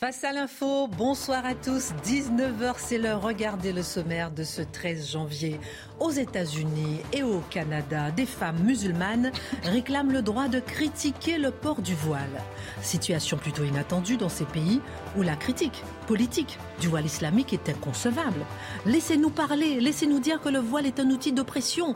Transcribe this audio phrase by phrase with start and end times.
[0.00, 1.92] Face à l'info, bonsoir à tous.
[2.06, 3.20] 19h, c'est l'heure.
[3.20, 5.60] Regardez le sommaire de ce 13 janvier.
[5.98, 9.30] Aux États-Unis et au Canada, des femmes musulmanes
[9.62, 12.42] réclament le droit de critiquer le port du voile.
[12.80, 14.80] Situation plutôt inattendue dans ces pays
[15.18, 18.46] où la critique politique du voile islamique est inconcevable.
[18.86, 21.94] Laissez-nous parler, laissez-nous dire que le voile est un outil d'oppression,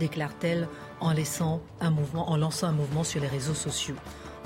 [0.00, 0.66] déclare-t-elle
[1.00, 1.14] en,
[2.16, 3.94] en lançant un mouvement sur les réseaux sociaux.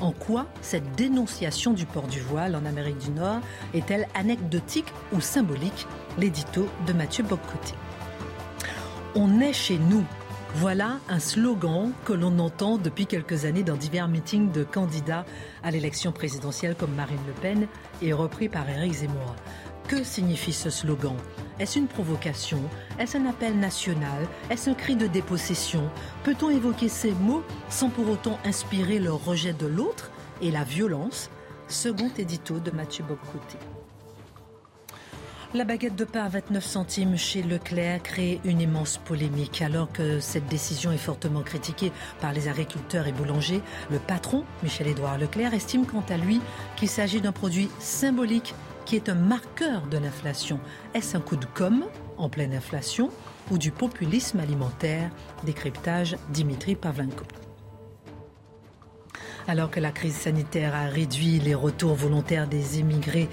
[0.01, 3.41] En quoi cette dénonciation du port du voile en Amérique du Nord
[3.75, 5.87] est-elle anecdotique ou symbolique?
[6.19, 7.75] L'édito de Mathieu Boccoté.
[9.17, 10.05] On est chez nous.
[10.55, 15.27] Voilà un slogan que l'on entend depuis quelques années dans divers meetings de candidats
[15.63, 17.67] à l'élection présidentielle comme Marine Le Pen
[18.01, 19.35] et repris par Éric Zemmour.
[19.89, 21.17] Que signifie ce slogan?
[21.59, 22.61] Est-ce une provocation?
[22.99, 24.29] Est-ce un appel national?
[24.51, 25.89] Est-ce un cri de dépossession?
[26.25, 30.11] Peut-on évoquer ces mots sans pour autant inspirer le rejet de l'autre
[30.43, 31.31] et la violence?
[31.69, 33.57] Second édito de Mathieu Bobcoté.
[35.55, 39.63] La baguette de pain à 29 centimes chez Leclerc crée une immense polémique.
[39.63, 45.17] Alors que cette décision est fortement critiquée par les agriculteurs et boulangers, le patron, Michel-Édouard
[45.17, 46.43] Leclerc, estime quant à lui
[46.77, 48.55] qu'il s'agit d'un produit symbolique
[48.89, 50.59] qui est un marqueur de l'inflation.
[50.95, 51.85] Est-ce un coup de com'
[52.17, 53.11] en pleine inflation
[53.51, 55.11] ou du populisme alimentaire?
[55.45, 57.25] Décryptage Dimitri Pavlenko.
[59.47, 63.29] Alors que la crise sanitaire a réduit les retours volontaires des émigrés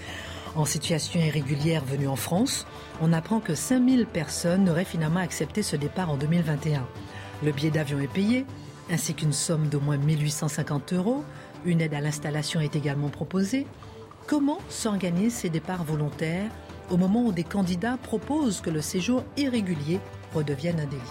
[0.58, 2.68] en situation irrégulière venus en France,
[3.02, 6.86] on apprend que 5000 personnes auraient finalement accepté ce départ en 2021.
[7.44, 8.46] Le billet d'avion est payé,
[8.92, 11.24] ainsi qu'une somme d'au moins 1850 euros.
[11.64, 13.66] Une aide à l'installation est également proposée.
[14.28, 16.50] Comment s'organisent ces départs volontaires
[16.90, 20.00] au moment où des candidats proposent que le séjour irrégulier
[20.34, 21.02] redevienne un délit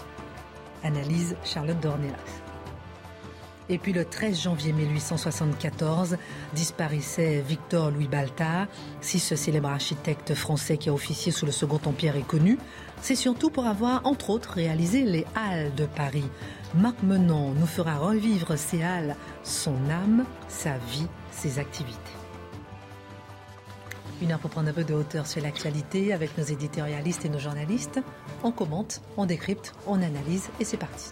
[0.83, 2.41] Analyse Charlotte Dornelas.
[3.69, 6.17] Et puis le 13 janvier 1874
[6.53, 8.67] disparaissait Victor Louis Baltard.
[9.01, 12.59] Si ce célèbre architecte français qui a officié sous le Second Empire est connu,
[13.01, 16.29] c'est surtout pour avoir, entre autres, réalisé les Halles de Paris.
[16.75, 22.14] Marc Menon nous fera revivre ces halles, son âme, sa vie, ses activités.
[24.21, 27.39] Une heure pour prendre un peu de hauteur sur l'actualité avec nos éditorialistes et nos
[27.39, 27.99] journalistes.
[28.43, 31.11] On commente, on décrypte, on analyse et c'est parti.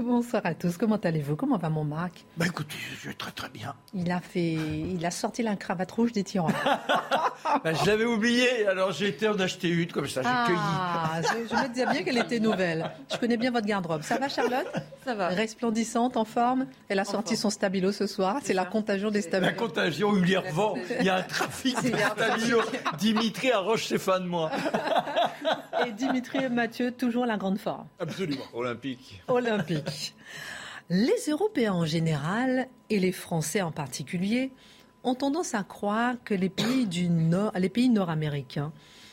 [0.04, 0.76] Bonsoir à tous.
[0.76, 1.36] Comment allez-vous?
[1.36, 2.24] Comment va mon Marc?
[2.36, 3.74] Bah écoutez, je vais très très bien.
[3.94, 6.48] Il a fait, il a sorti la cravate rouge des tyrans.
[7.64, 11.48] bah, je l'avais oublié, alors j'ai été en acheter une comme ça, j'ai ah, Je,
[11.48, 12.90] je, me disais bien qu'elle était nouvelle.
[13.12, 14.02] Je connais bien votre garde-robe.
[14.02, 14.68] Ça va, Charlotte?
[15.04, 15.28] Ça va.
[15.28, 16.66] Resplendissante, en forme?
[16.88, 18.38] Elle a sorti son stabilo ce soir.
[18.42, 19.50] C'est la contagion des stabilos.
[19.50, 20.76] La contagion, il revend.
[21.00, 22.60] Il y a un trafic de stabilo.
[22.98, 24.50] Dimitri arroche ses fans de moi.
[25.86, 27.86] Et Dimitri et Mathieu, toujours la grande forme.
[27.98, 28.44] Absolument.
[28.52, 29.22] Olympique.
[29.28, 29.89] Olympique.
[30.90, 34.50] Les Européens en général, et les Français en particulier,
[35.04, 38.72] ont tendance à croire que les pays, nord-américains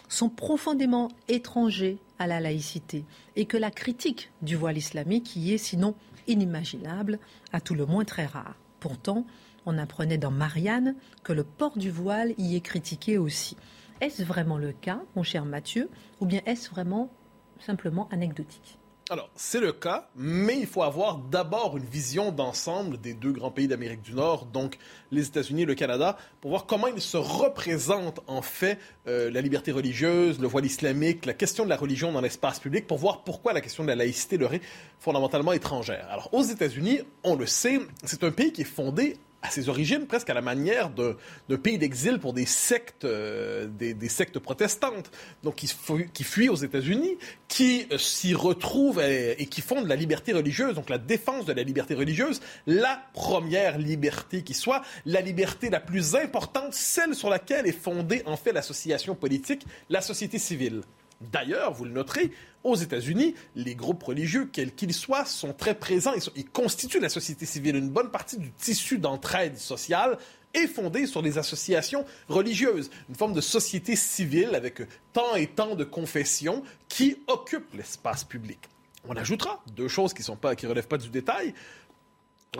[0.09, 3.05] sont profondément étrangers à la laïcité
[3.35, 5.95] et que la critique du voile islamique y est sinon
[6.27, 7.19] inimaginable,
[7.53, 8.55] à tout le moins très rare.
[8.79, 9.25] Pourtant,
[9.65, 13.55] on apprenait dans Marianne que le port du voile y est critiqué aussi.
[14.01, 15.89] Est-ce vraiment le cas, mon cher Mathieu,
[16.19, 17.11] ou bien est-ce vraiment
[17.59, 18.77] simplement anecdotique?
[19.09, 23.51] Alors, c'est le cas, mais il faut avoir d'abord une vision d'ensemble des deux grands
[23.51, 24.77] pays d'Amérique du Nord, donc
[25.11, 28.77] les États-Unis et le Canada, pour voir comment ils se représentent en fait
[29.07, 32.85] euh, la liberté religieuse, le voile islamique, la question de la religion dans l'espace public,
[32.85, 34.61] pour voir pourquoi la question de la laïcité leur est
[34.99, 36.05] fondamentalement étrangère.
[36.09, 40.07] Alors, aux États-Unis, on le sait, c'est un pays qui est fondé à ses origines,
[40.07, 45.11] presque à la manière d'un pays d'exil pour des sectes, euh, des, sectes protestantes,
[45.43, 47.17] donc qui, fuient aux États-Unis,
[47.47, 51.63] qui euh, s'y retrouvent et, qui fondent la liberté religieuse, donc la défense de la
[51.63, 57.67] liberté religieuse, la première liberté qui soit, la liberté la plus importante, celle sur laquelle
[57.67, 60.81] est fondée en fait l'association politique, la société civile.
[61.21, 62.31] D'ailleurs, vous le noterez,
[62.63, 66.13] aux États-Unis, les groupes religieux, quels qu'ils soient, sont très présents.
[66.35, 67.75] Ils, constituent la société civile.
[67.75, 70.17] Une bonne partie du tissu d'entraide sociale
[70.53, 74.81] est fondée sur les associations religieuses, une forme de société civile avec
[75.13, 78.59] tant et tant de confessions qui occupent l'espace public.
[79.07, 81.53] On ajoutera deux choses qui ne relèvent pas du détail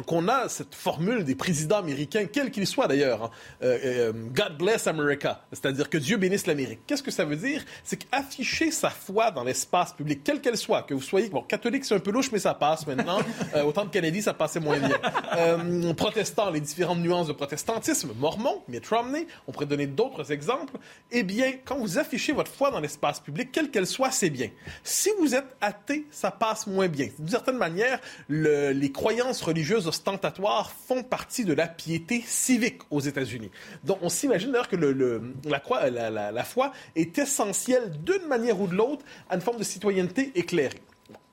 [0.05, 3.31] qu'on a cette formule des présidents américains, quels qu'ils soient d'ailleurs, hein.
[3.63, 6.79] euh, euh, God bless America, c'est-à-dire que Dieu bénisse l'Amérique.
[6.85, 7.63] Qu'est-ce que ça veut dire?
[7.83, 11.85] C'est qu'afficher sa foi dans l'espace public, quelle qu'elle soit, que vous soyez bon, catholique,
[11.85, 13.19] c'est un peu louche, mais ça passe maintenant.
[13.55, 14.97] euh, autant de Kennedy, ça passait moins bien.
[15.37, 20.77] Euh, protestant, les différentes nuances de protestantisme, mormon, Mitt Romney, on pourrait donner d'autres exemples.
[21.11, 24.49] Eh bien, quand vous affichez votre foi dans l'espace public, quelle qu'elle soit, c'est bien.
[24.83, 27.07] Si vous êtes athée, ça passe moins bien.
[27.17, 32.99] D'une certaine manière, le, les croyances religieuses ostentatoires font partie de la piété civique aux
[32.99, 33.51] États-Unis.
[33.83, 38.75] Donc, on s'imagine d'ailleurs que la, la, la, foi est essentielle d'une manière ou de
[38.75, 40.81] l'autre à une forme de citoyenneté éclairée.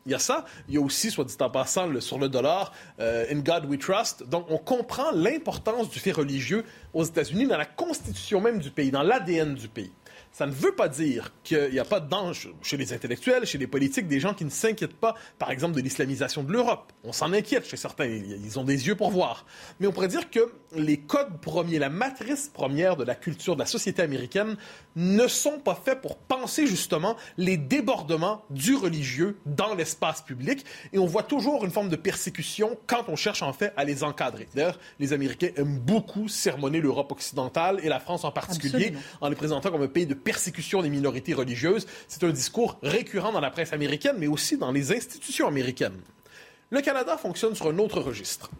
[0.06, 0.44] Il y a ça.
[0.68, 3.78] Il y a aussi, soit dit en passant, sur le dollar, euh, In God We
[3.78, 4.24] Trust.
[4.24, 8.90] Donc, on comprend l'importance du fait religieux aux États-Unis dans la constitution même du pays,
[8.90, 9.92] dans l'ADN du pays.
[10.34, 12.08] Ça ne veut pas dire qu'il n'y a pas de
[12.60, 15.80] chez les intellectuels, chez les politiques, des gens qui ne s'inquiètent pas, par exemple, de
[15.80, 16.92] l'islamisation de l'Europe.
[17.04, 19.46] On s'en inquiète chez certains, ils ont des yeux pour voir.
[19.78, 23.60] Mais on pourrait dire que les codes premiers, la matrice première de la culture de
[23.60, 24.56] la société américaine
[24.96, 30.64] ne sont pas faits pour penser justement les débordements du religieux dans l'espace public.
[30.92, 34.04] Et on voit toujours une forme de persécution quand on cherche en fait à les
[34.04, 34.48] encadrer.
[34.54, 39.00] D'ailleurs, les Américains aiment beaucoup sermonner l'Europe occidentale et la France en particulier Absolument.
[39.20, 41.86] en les présentant comme un pays de persécution des minorités religieuses.
[42.08, 46.00] C'est un discours récurrent dans la presse américaine, mais aussi dans les institutions américaines.
[46.70, 48.50] Le Canada fonctionne sur un autre registre.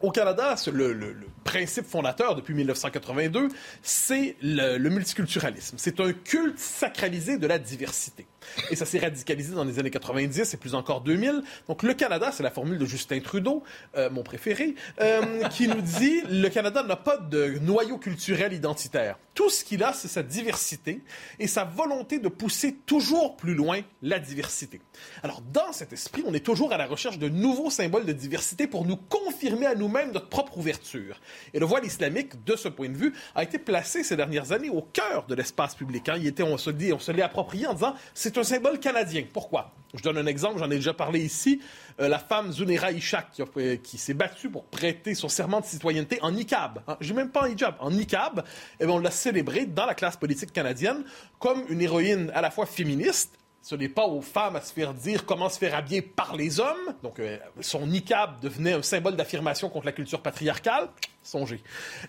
[0.00, 3.48] Au Canada, le, principe fondateur depuis 1982,
[3.82, 5.76] c'est le, le multiculturalisme.
[5.78, 8.26] C'est un culte sacralisé de la diversité.
[8.70, 11.42] Et ça s'est radicalisé dans les années 90 et plus encore 2000.
[11.68, 13.62] Donc le Canada, c'est la formule de Justin Trudeau,
[13.96, 19.18] euh, mon préféré, euh, qui nous dit le Canada n'a pas de noyau culturel identitaire.
[19.34, 21.02] Tout ce qu'il a, c'est sa diversité
[21.38, 24.80] et sa volonté de pousser toujours plus loin la diversité.
[25.22, 28.66] Alors dans cet esprit, on est toujours à la recherche de nouveaux symboles de diversité
[28.66, 31.20] pour nous confirmer à nous-mêmes notre propre ouverture.
[31.52, 34.70] Et le voile islamique, de ce point de vue, a été placé ces dernières années
[34.70, 36.08] au cœur de l'espace public.
[36.08, 36.16] Hein.
[36.18, 39.24] Il était, on se l'est approprié en disant c'est un symbole canadien.
[39.32, 39.72] Pourquoi?
[39.94, 41.60] Je donne un exemple, j'en ai déjà parlé ici.
[42.00, 43.42] Euh, la femme Zunera Ishak
[43.82, 46.82] qui, s'est battue pour prêter son serment de citoyenneté en niqab.
[46.86, 48.44] Hein, J'ai même pas en hijab, en niqab.
[48.80, 51.04] Et bien, on l'a célébrée dans la classe politique canadienne
[51.38, 54.94] comme une héroïne à la fois féministe ce n'est pas aux femmes à se faire
[54.94, 56.94] dire comment se faire habiller par les hommes.
[57.02, 60.88] Donc, euh, son niqab devenait un symbole d'affirmation contre la culture patriarcale.
[61.24, 61.60] Songez.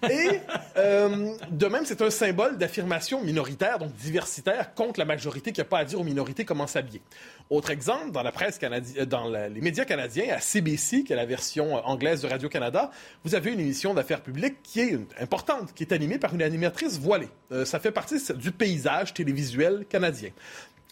[0.07, 0.39] Et
[0.77, 5.65] euh, de même, c'est un symbole d'affirmation minoritaire, donc diversitaire, contre la majorité qui n'a
[5.65, 7.01] pas à dire aux minorités comment s'habiller.
[7.49, 11.15] Autre exemple, dans la presse canadienne, dans la, les médias canadiens, à CBC, qui est
[11.15, 12.91] la version anglaise de Radio-Canada,
[13.23, 16.99] vous avez une émission d'affaires publiques qui est importante, qui est animée par une animatrice
[16.99, 17.29] voilée.
[17.51, 20.29] Euh, ça fait partie du paysage télévisuel canadien.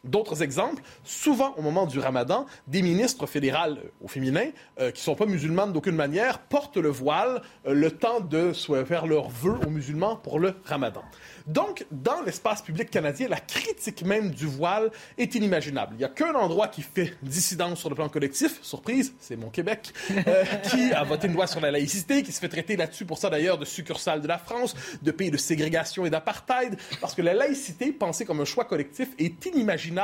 [0.06, 4.46] D'autres exemples, souvent au moment du ramadan, des ministres fédérales au féminin,
[4.80, 8.54] euh, qui ne sont pas musulmanes d'aucune manière, portent le voile euh, le temps de
[8.86, 11.02] faire leurs vœux aux musulmans pour le ramadan.
[11.48, 15.94] Donc, dans l'espace public canadien, la critique même du voile est inimaginable.
[15.96, 19.50] Il n'y a qu'un endroit qui fait dissidence sur le plan collectif, surprise, c'est mon
[19.50, 23.06] Québec, euh, qui a voté une loi sur la laïcité, qui se fait traiter là-dessus
[23.06, 27.16] pour ça d'ailleurs de succursale de la France, de pays de ségrégation et d'apartheid, parce
[27.16, 29.95] que la laïcité, pensée comme un choix collectif, est inimaginable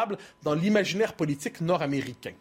[0.43, 2.33] dans l'imaginaire politique nord-américain.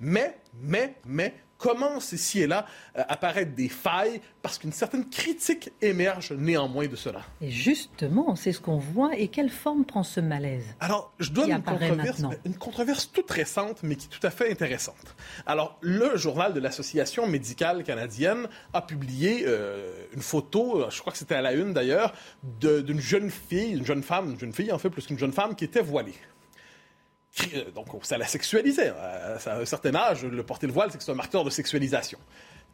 [0.00, 4.20] Mais, mais, mais, commencent ici et là à apparaître des failles?
[4.40, 7.22] Parce qu'une certaine critique émerge néanmoins de cela.
[7.40, 9.16] Et justement, c'est ce qu'on voit.
[9.16, 10.64] Et quelle forme prend ce malaise?
[10.80, 14.50] Alors, je donne une controverse, une controverse toute récente, mais qui est tout à fait
[14.50, 15.16] intéressante.
[15.44, 21.18] Alors, le journal de l'Association médicale canadienne a publié euh, une photo, je crois que
[21.18, 22.14] c'était à la une d'ailleurs,
[22.60, 25.56] d'une jeune fille, une jeune femme, une jeune fille en fait, plus qu'une jeune femme,
[25.56, 26.14] qui était voilée
[27.74, 28.88] donc ça la sexualisait.
[28.88, 32.18] À un certain âge, le porter le voile, c'est que c'est un marqueur de sexualisation.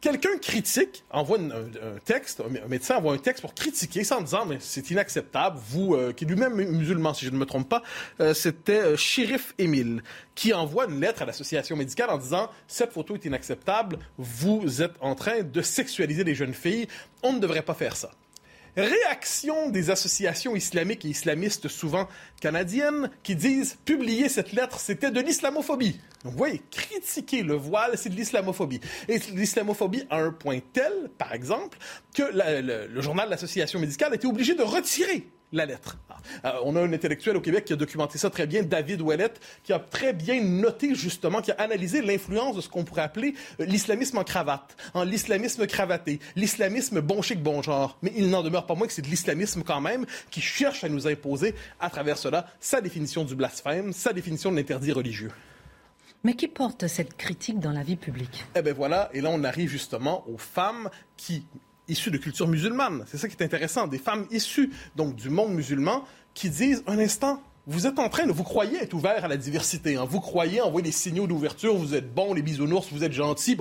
[0.01, 4.57] Quelqu'un critique, envoie un, texte, un médecin envoie un texte pour critiquer en disant mais
[4.59, 5.57] c'est inacceptable.
[5.67, 7.81] Vous, euh, qui est lui-même musulman, si je ne me trompe pas,
[8.19, 10.03] euh, c'était euh, Shérif Émile
[10.35, 13.97] qui envoie une lettre à l'association médicale en disant cette photo est inacceptable.
[14.17, 16.87] Vous êtes en train de sexualiser les jeunes filles.
[17.23, 18.11] On ne devrait pas faire ça.
[18.77, 22.09] Réaction des associations islamiques et islamistes souvent
[22.41, 25.99] canadiennes qui disent publier cette lettre, c'était de l'islamophobie.
[26.23, 28.81] Donc vous voyez, critiquer le voile, c'est de l'islamophobie.
[29.07, 31.77] Et l'islamophobie à un point tel, par exemple,
[32.13, 35.97] que le, journal de l'association médicale a été obligé de retirer la lettre.
[36.43, 39.01] Alors, Euh, on a un intellectuel au Québec qui a documenté ça très bien, David
[39.01, 43.03] Ouellette, qui a très bien noté justement, qui a analysé l'influence de ce qu'on pourrait
[43.03, 47.97] appeler euh, l'islamisme en cravate, en l'islamisme cravaté, l'islamisme bon chic, bon genre.
[48.01, 50.89] Mais il n'en demeure pas moins que c'est de l'islamisme quand même qui cherche à
[50.89, 55.31] nous imposer à travers cela sa définition du blasphème, sa définition de l'interdit religieux.
[56.23, 58.45] Mais qui porte cette critique dans la vie publique?
[58.55, 61.45] Eh bien voilà, et là on arrive justement aux femmes qui,
[61.87, 65.53] issues de culture musulmane, c'est ça qui est intéressant, des femmes issues donc du monde
[65.53, 69.27] musulman qui disent un instant, vous êtes en train de vous croyez être ouvert à
[69.27, 70.05] la diversité, hein.
[70.07, 73.57] vous croyez envoyer des signaux d'ouverture, vous êtes bon, les bisounours, vous êtes gentils.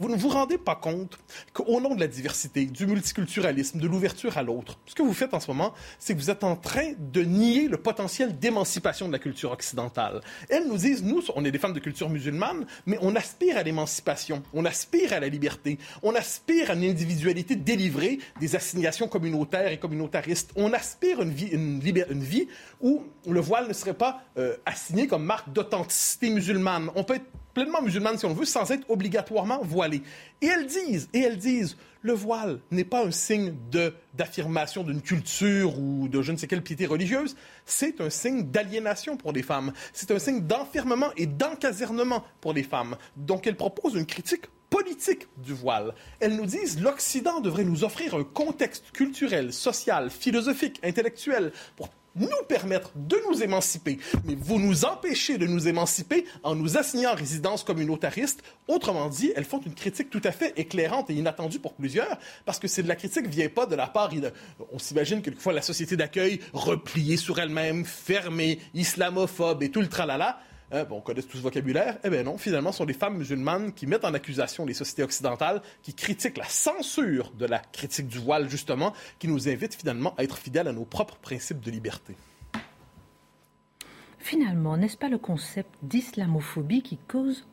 [0.00, 1.18] Vous ne vous rendez pas compte
[1.52, 5.34] qu'au nom de la diversité, du multiculturalisme, de l'ouverture à l'autre, ce que vous faites
[5.34, 9.12] en ce moment, c'est que vous êtes en train de nier le potentiel d'émancipation de
[9.12, 10.20] la culture occidentale.
[10.48, 13.64] Elles nous disent, nous, on est des femmes de culture musulmane, mais on aspire à
[13.64, 19.72] l'émancipation, on aspire à la liberté, on aspire à une individualité délivrée des assignations communautaires
[19.72, 20.52] et communautaristes.
[20.54, 22.46] On aspire à une vie, une, vie
[22.80, 26.90] où le voile ne serait pas euh, assigné comme marque d'authenticité musulmane.
[26.94, 27.26] On peut être
[27.58, 30.02] pleinement musulmane si on veut, sans être obligatoirement voilée.
[30.40, 35.02] Et elles disent, et elles disent, le voile n'est pas un signe de, d'affirmation d'une
[35.02, 37.34] culture ou de je ne sais quelle piété religieuse,
[37.66, 39.72] c'est un signe d'aliénation pour les femmes.
[39.92, 42.96] C'est un signe d'enfermement et d'encasernement pour les femmes.
[43.16, 45.94] Donc elles proposent une critique politique du voile.
[46.20, 51.88] Elles nous disent l'Occident devrait nous offrir un contexte culturel, social, philosophique, intellectuel pour
[52.18, 57.14] nous permettre de nous émanciper, mais vous nous empêchez de nous émanciper en nous assignant
[57.14, 58.42] résidence communautariste.
[58.66, 62.58] Autrement dit, elles font une critique tout à fait éclairante et inattendue pour plusieurs, parce
[62.58, 64.10] que c'est de la critique vient pas de la part.
[64.72, 70.40] On s'imagine quelquefois la société d'accueil repliée sur elle-même, fermée, islamophobe et tout le tralala.
[70.70, 71.98] Hein, bon, on connaît tout ce vocabulaire.
[72.04, 75.02] Eh bien non, finalement, ce sont des femmes musulmanes qui mettent en accusation les sociétés
[75.02, 80.14] occidentales, qui critiquent la censure de la critique du voile, justement, qui nous invitent finalement
[80.18, 82.14] à être fidèles à nos propres principes de liberté.
[84.18, 87.46] Finalement, n'est-ce pas le concept d'islamophobie qui cause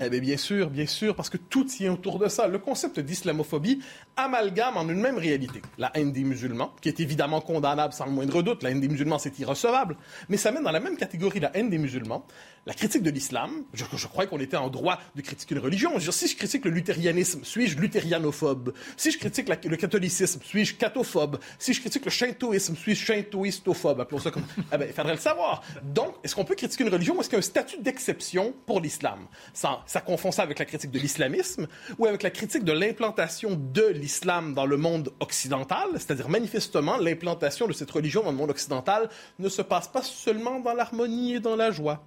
[0.00, 2.46] Eh bien, bien sûr, bien sûr, parce que tout tient autour de ça.
[2.46, 3.80] Le concept d'islamophobie
[4.16, 8.12] amalgame en une même réalité la haine des musulmans, qui est évidemment condamnable sans le
[8.12, 8.62] moindre doute.
[8.62, 9.96] La haine des musulmans, c'est irrecevable.
[10.28, 12.24] Mais ça met dans la même catégorie la haine des musulmans,
[12.66, 13.64] la critique de l'islam.
[13.72, 15.98] Je, je crois qu'on était en droit de critiquer une religion.
[15.98, 18.72] Je si je critique le luthérianisme, suis-je luthérianophobe?
[18.96, 24.00] Si je critique le catholicisme, suis-je cathophobe Si je critique le shintoïsme, suis-je shintoïstophobe?
[24.00, 24.44] Appelons ça comme...
[24.72, 25.62] eh bien, il faudrait le savoir.
[25.82, 28.54] Donc, est-ce qu'on peut critiquer une religion ou est-ce qu'il y a un statut d'exception
[28.66, 29.26] pour l'islam?
[29.52, 31.68] Ça, ça confond ça avec la critique de l'islamisme
[31.98, 37.68] ou avec la critique de l'implantation de l'islam dans le monde occidental, c'est-à-dire manifestement l'implantation
[37.68, 39.08] de cette religion dans le monde occidental
[39.38, 42.02] ne se passe pas seulement dans l'harmonie et dans la joie.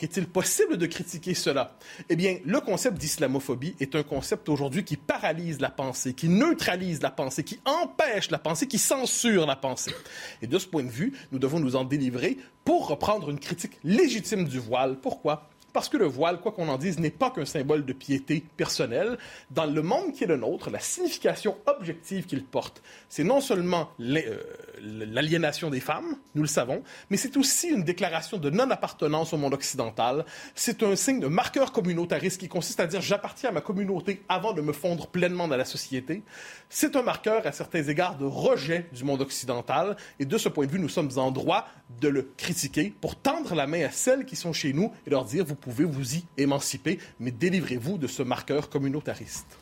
[0.00, 1.76] Est-il possible de critiquer cela?
[2.08, 7.02] Eh bien, le concept d'islamophobie est un concept aujourd'hui qui paralyse la pensée, qui neutralise
[7.02, 9.92] la pensée, qui empêche la pensée, qui censure la pensée.
[10.40, 13.78] Et de ce point de vue, nous devons nous en délivrer pour reprendre une critique
[13.84, 14.96] légitime du voile.
[15.00, 15.48] Pourquoi?
[15.72, 19.16] Parce que le voile, quoi qu'on en dise, n'est pas qu'un symbole de piété personnelle.
[19.50, 23.88] Dans le monde qui est le nôtre, la signification objective qu'il porte, c'est non seulement
[24.00, 24.36] euh,
[24.82, 29.54] l'aliénation des femmes, nous le savons, mais c'est aussi une déclaration de non-appartenance au monde
[29.54, 30.24] occidental.
[30.54, 34.52] C'est un signe de marqueur communautariste qui consiste à dire j'appartiens à ma communauté avant
[34.52, 36.22] de me fondre pleinement dans la société.
[36.68, 40.66] C'est un marqueur à certains égards de rejet du monde occidental et de ce point
[40.66, 41.68] de vue, nous sommes en droit
[42.00, 45.24] de le critiquer pour tendre la main à celles qui sont chez nous et leur
[45.24, 49.58] dire vous pouvez vous y émanciper, mais délivrez-vous de ce marqueur communautariste.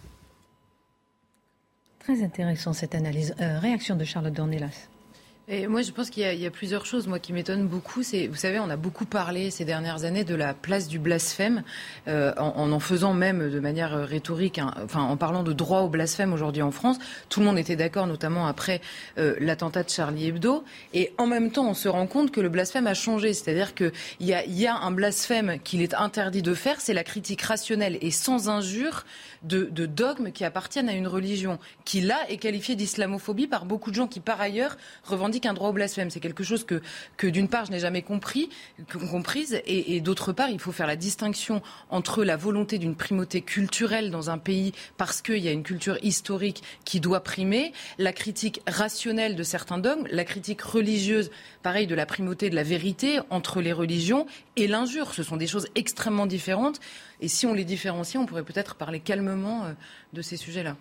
[1.98, 3.34] Très intéressant cette analyse.
[3.40, 4.88] Euh, réaction de Charlotte Dornelas.
[5.52, 8.02] Et moi, je pense qu'il y, a plusieurs choses, moi, qui m'étonnent beaucoup.
[8.02, 11.64] Vous savez, on a beaucoup parlé ces dernières années de la place du blasphème,
[12.06, 16.32] euh, en, en, faisant même de manière rhétorique, enfin, en parlant de droit au blasphème
[16.32, 16.98] aujourd'hui en France.
[17.30, 18.80] Tout le monde était d'accord, notamment après
[19.18, 20.62] euh, l'attentat de Charlie Hebdo.
[20.94, 23.34] Et en même temps, on se rend compte que le blasphème a changé.
[23.34, 23.90] C'est-à-dire qu'il
[24.20, 27.98] y a, y a un blasphème qu'il est interdit de faire, c'est la critique rationnelle
[28.02, 29.04] et sans injure
[29.42, 33.90] de, de dogmes qui appartiennent à une religion, qui là est qualifiée d'islamophobie par beaucoup
[33.90, 36.10] de gens qui, par ailleurs, revendiquent qu'un droit au blasphème.
[36.10, 38.48] C'est quelque chose que, d'une part, je n'ai jamais compris,
[39.66, 44.30] et d'autre part, il faut faire la distinction entre la volonté d'une primauté culturelle dans
[44.30, 49.36] un pays parce qu'il y a une culture historique qui doit primer, la critique rationnelle
[49.36, 51.30] de certains dogmes, la critique religieuse,
[51.62, 55.14] pareil, de la primauté de la vérité entre les religions et l'injure.
[55.14, 56.80] Ce sont des choses extrêmement différentes.
[57.20, 59.72] Et si on les différencie, on pourrait peut-être parler calmement euh,
[60.12, 60.76] de ces sujets-là.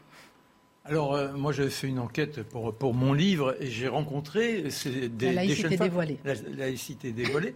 [0.89, 5.27] Alors, euh, moi, j'avais fait une enquête pour, pour mon livre et j'ai rencontré des,
[5.27, 6.17] la laïcité dévoilée.
[6.25, 7.53] La, laïcité dévoilée,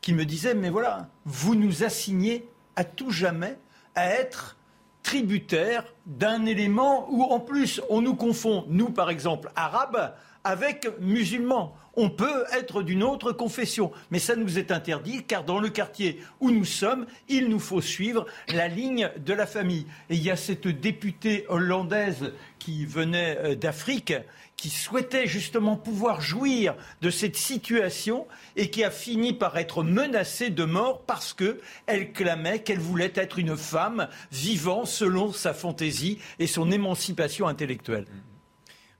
[0.00, 3.56] qui me disaient Mais voilà, vous nous assignez à tout jamais
[3.96, 4.56] à être
[5.02, 10.14] tributaires d'un élément où, en plus, on nous confond, nous, par exemple, arabes,
[10.44, 11.76] avec musulmans.
[11.96, 16.20] On peut être d'une autre confession, mais ça nous est interdit car dans le quartier
[16.40, 19.86] où nous sommes, il nous faut suivre la ligne de la famille.
[20.10, 24.12] Et il y a cette députée hollandaise qui venait euh, d'Afrique
[24.56, 28.26] qui souhaitait justement pouvoir jouir de cette situation
[28.56, 33.38] et qui a fini par être menacée de mort parce qu'elle clamait qu'elle voulait être
[33.38, 38.06] une femme vivant selon sa fantaisie et son émancipation intellectuelle.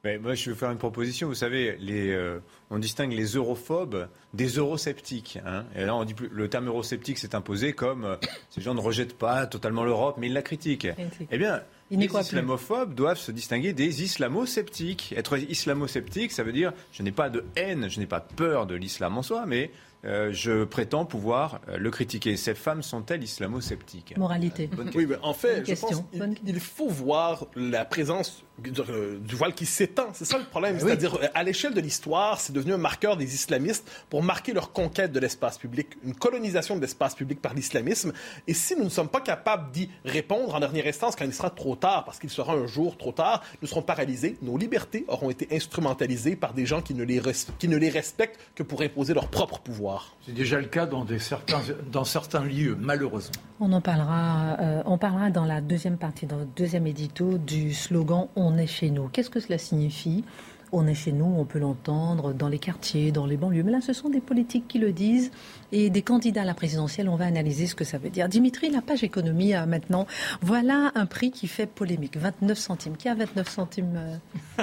[0.07, 1.27] Mais moi, je vais faire une proposition.
[1.27, 2.39] Vous savez, les, euh,
[2.71, 5.41] on distingue les europhobes des eurosceptiques.
[5.45, 5.65] Hein.
[5.75, 8.17] Et là, on dit plus, le terme eurosceptique s'est imposé comme euh,
[8.51, 10.87] ces gens ne rejettent pas totalement l'Europe, mais ils la critiquent.
[11.29, 15.15] Eh bien, les islamophobes doivent se distinguer des islamo-sceptiques.
[15.17, 18.75] Être islamo-sceptique, ça veut dire je n'ai pas de haine, je n'ai pas peur de
[18.75, 19.71] l'islam en soi, mais
[20.07, 22.37] euh, je prétends pouvoir euh, le critiquer.
[22.37, 24.17] Ces femmes sont-elles islamo-sceptiques?
[24.17, 24.71] Moralité.
[24.95, 29.67] oui, mais en fait, je pense qu'il faut voir la présence euh, du voile qui
[29.67, 30.09] s'étend.
[30.13, 30.77] C'est ça le problème.
[30.79, 34.73] Eh C'est-à-dire, à l'échelle de l'histoire, c'est devenu un marqueur des islamistes pour marquer leur
[34.73, 38.13] conquête de l'espace public, une colonisation de l'espace public par l'islamisme.
[38.47, 41.51] Et si nous ne sommes pas capables d'y répondre en dernière instance, quand il sera
[41.51, 44.37] trop tard, parce qu'il sera un jour trop tard, nous serons paralysés.
[44.43, 47.21] Nos libertés auront été instrumentalisées par des gens qui ne les,
[47.59, 50.17] qui ne les respectent que pour imposer leur propre pouvoir.
[50.25, 51.61] C'est déjà le cas dans, des certains,
[51.93, 53.43] dans certains lieux, malheureusement.
[53.61, 57.73] On en parlera, euh, on parlera dans la deuxième partie, dans le deuxième édito, du
[57.73, 59.09] slogan On est chez nous.
[59.09, 60.25] Qu'est-ce que cela signifie?
[60.73, 63.63] On est chez nous, on peut l'entendre dans les quartiers, dans les banlieues.
[63.63, 65.31] Mais là, ce sont des politiques qui le disent
[65.73, 67.09] et des candidats à la présidentielle.
[67.09, 68.29] On va analyser ce que ça veut dire.
[68.29, 70.07] Dimitri, la page économie euh, maintenant.
[70.41, 72.17] Voilà un prix qui fait polémique.
[72.17, 72.97] 29 centimes.
[72.97, 74.19] Qui a 29 centimes
[74.59, 74.63] euh,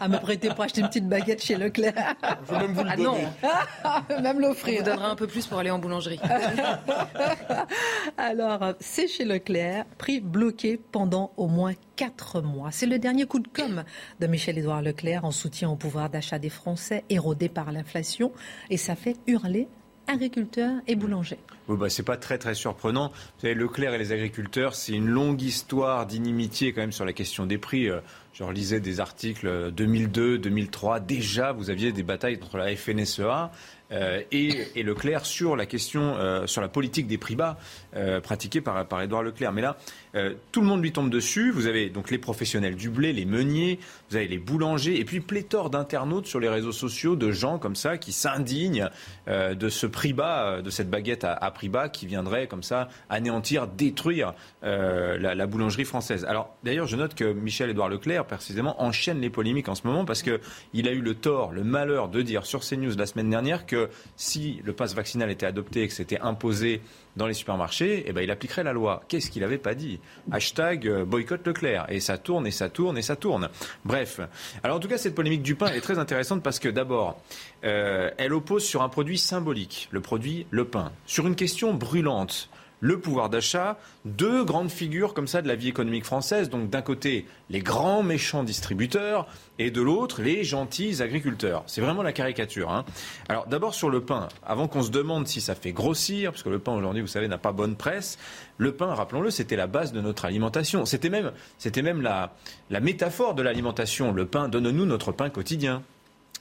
[0.00, 1.94] à, me prêter pour acheter une petite baguette chez Leclerc
[2.48, 3.16] Je même vous le ah non,
[4.22, 4.80] même l'offrir.
[4.80, 6.20] On vous donnera un peu plus pour aller en boulangerie.
[8.18, 12.70] Alors, c'est chez Leclerc, prix bloqué pendant au moins 4 mois.
[12.70, 13.84] C'est le dernier coup de com'
[14.20, 18.32] de Michel-Édouard Leclerc en soutien au pouvoir d'achat des Français érodé par l'inflation.
[18.70, 19.68] Et ça fait hurler
[20.06, 21.38] agriculteurs et boulangers.
[21.68, 23.08] Ce bah, c'est pas très très surprenant.
[23.08, 27.12] Vous savez, Leclerc et les agriculteurs, c'est une longue histoire d'inimitié quand même sur la
[27.12, 27.88] question des prix.
[28.34, 31.00] Euh, je relisais des articles 2002, 2003.
[31.00, 33.50] Déjà, vous aviez des batailles entre la FNSEA
[33.92, 37.58] euh, et, Leclerc sur la question, euh, sur la politique des prix bas
[37.96, 39.52] euh, pratiquée par, par Édouard Leclerc.
[39.52, 39.76] Mais là,
[40.52, 41.50] tout le monde lui tombe dessus.
[41.50, 43.80] Vous avez donc les professionnels du blé, les meuniers,
[44.10, 47.74] vous avez les boulangers, et puis pléthore d'internautes sur les réseaux sociaux, de gens comme
[47.74, 48.88] ça qui s'indignent
[49.26, 53.66] de ce prix bas, de cette baguette à, prix bas qui viendrait comme ça anéantir,
[53.66, 56.24] détruire la, la, boulangerie française.
[56.26, 60.22] Alors d'ailleurs, je note que Michel-Édouard Leclerc, précisément, enchaîne les polémiques en ce moment parce
[60.22, 63.88] qu'il a eu le tort, le malheur de dire sur CNews la semaine dernière que
[64.16, 66.80] si le passe vaccinal était adopté et que c'était imposé
[67.16, 69.02] dans les supermarchés, eh ben, il appliquerait la loi.
[69.08, 70.00] Qu'est-ce qu'il n'avait pas dit?
[70.32, 71.86] Hashtag euh, boycott Leclerc.
[71.88, 73.48] Et ça tourne, et ça tourne, et ça tourne.
[73.84, 74.20] Bref.
[74.62, 77.20] Alors en tout cas, cette polémique du pain est très intéressante parce que d'abord,
[77.64, 82.48] euh, elle oppose sur un produit symbolique, le produit le pain, sur une question brûlante
[82.80, 86.50] le pouvoir d'achat, deux grandes figures comme ça de la vie économique française.
[86.50, 89.26] Donc d'un côté, les grands méchants distributeurs
[89.58, 91.62] et de l'autre, les gentils agriculteurs.
[91.66, 92.70] C'est vraiment la caricature.
[92.70, 92.84] Hein.
[93.28, 96.50] Alors d'abord sur le pain, avant qu'on se demande si ça fait grossir, parce que
[96.50, 98.18] le pain aujourd'hui, vous savez, n'a pas bonne presse,
[98.58, 100.84] le pain, rappelons-le, c'était la base de notre alimentation.
[100.84, 101.32] C'était même,
[101.82, 102.34] même la,
[102.70, 104.12] la métaphore de l'alimentation.
[104.12, 105.82] Le pain, donne-nous notre pain quotidien.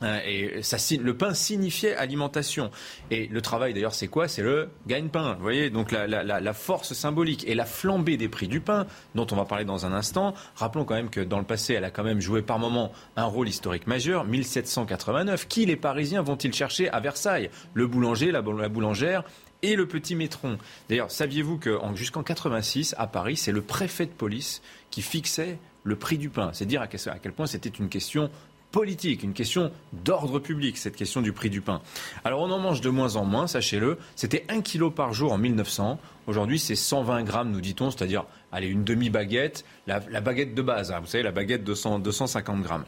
[0.01, 0.61] Hein, et
[0.97, 2.71] le pain signifiait alimentation.
[3.11, 4.27] Et le travail, d'ailleurs, c'est quoi?
[4.27, 5.35] C'est le gagne-pain.
[5.35, 9.35] Vous voyez, donc la, force symbolique et la flambée des prix du pain, dont on
[9.35, 10.33] va parler dans un instant.
[10.55, 13.25] Rappelons quand même que dans le passé, elle a quand même joué par moment un
[13.25, 14.25] rôle historique majeur.
[14.25, 17.49] 1789, qui les Parisiens vont-ils chercher à Versailles?
[17.73, 19.23] Le boulanger, la, boulangère
[19.61, 20.57] et le petit métron.
[20.89, 25.95] D'ailleurs, saviez-vous que jusqu'en 86, à Paris, c'est le préfet de police qui fixait le
[25.95, 26.49] prix du pain?
[26.53, 28.29] C'est dire à quel point c'était une question
[28.73, 31.81] politique, une question d'ordre public, cette question du prix du pain.
[32.25, 33.99] Alors on en mange de moins en moins, sachez-le.
[34.15, 35.99] C'était 1 kg par jour en 1900.
[36.25, 40.99] Aujourd'hui, c'est 120 grammes, nous dit-on, c'est-à-dire, allez, une demi-baguette, la, baguette de base, hein,
[40.99, 42.85] vous savez, la baguette de 250 grammes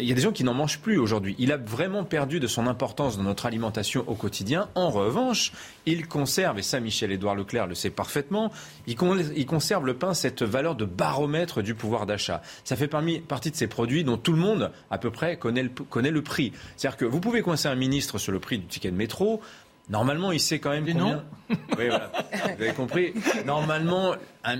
[0.00, 1.34] il y a des gens qui n'en mangent plus aujourd'hui.
[1.38, 4.68] Il a vraiment perdu de son importance dans notre alimentation au quotidien.
[4.74, 5.52] En revanche,
[5.86, 8.52] il conserve, et ça Michel-Édouard Leclerc le sait parfaitement,
[8.86, 12.42] il, conserve le pain cette valeur de baromètre du pouvoir d'achat.
[12.64, 15.70] Ça fait partie de ces produits dont tout le monde, à peu près, connaît le,
[15.70, 16.52] connaît le prix.
[16.76, 19.40] C'est-à-dire que vous pouvez coincer un ministre sur le prix du ticket de métro,
[19.90, 21.24] Normalement, il sait quand même combien.
[21.78, 22.12] Oui, voilà.
[22.32, 23.14] Vous avez compris.
[23.46, 24.14] Normalement,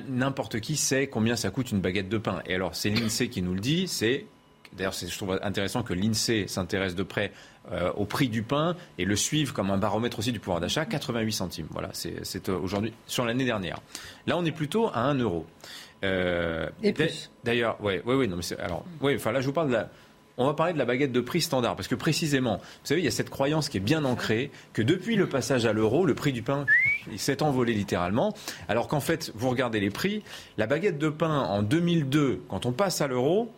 [0.08, 2.40] n'importe qui sait combien ça coûte une baguette de pain.
[2.46, 3.88] Et alors, c'est l'INSEE qui nous le dit.
[3.88, 4.24] C'est
[4.76, 7.32] D'ailleurs, je trouve intéressant que l'INSEE s'intéresse de près
[7.72, 10.84] euh, au prix du pain et le suive comme un baromètre aussi du pouvoir d'achat,
[10.84, 11.66] 88 centimes.
[11.70, 13.80] Voilà, c'est euh, aujourd'hui sur l'année dernière.
[14.26, 15.46] Là, on est plutôt à 1 euro.
[16.04, 17.30] Euh, et plus.
[17.44, 19.88] D'ailleurs, oui, oui, oui, non, mais alors, oui, enfin là, je vous parle de la
[20.40, 21.74] on va parler de la baguette de prix standard.
[21.74, 24.82] Parce que précisément, vous savez, il y a cette croyance qui est bien ancrée que
[24.82, 26.64] depuis le passage à l'euro, le prix du pain
[27.10, 28.34] il s'est envolé littéralement.
[28.68, 30.22] Alors qu'en fait, vous regardez les prix,
[30.56, 33.50] la baguette de pain en 2002, quand on passe à l'euro,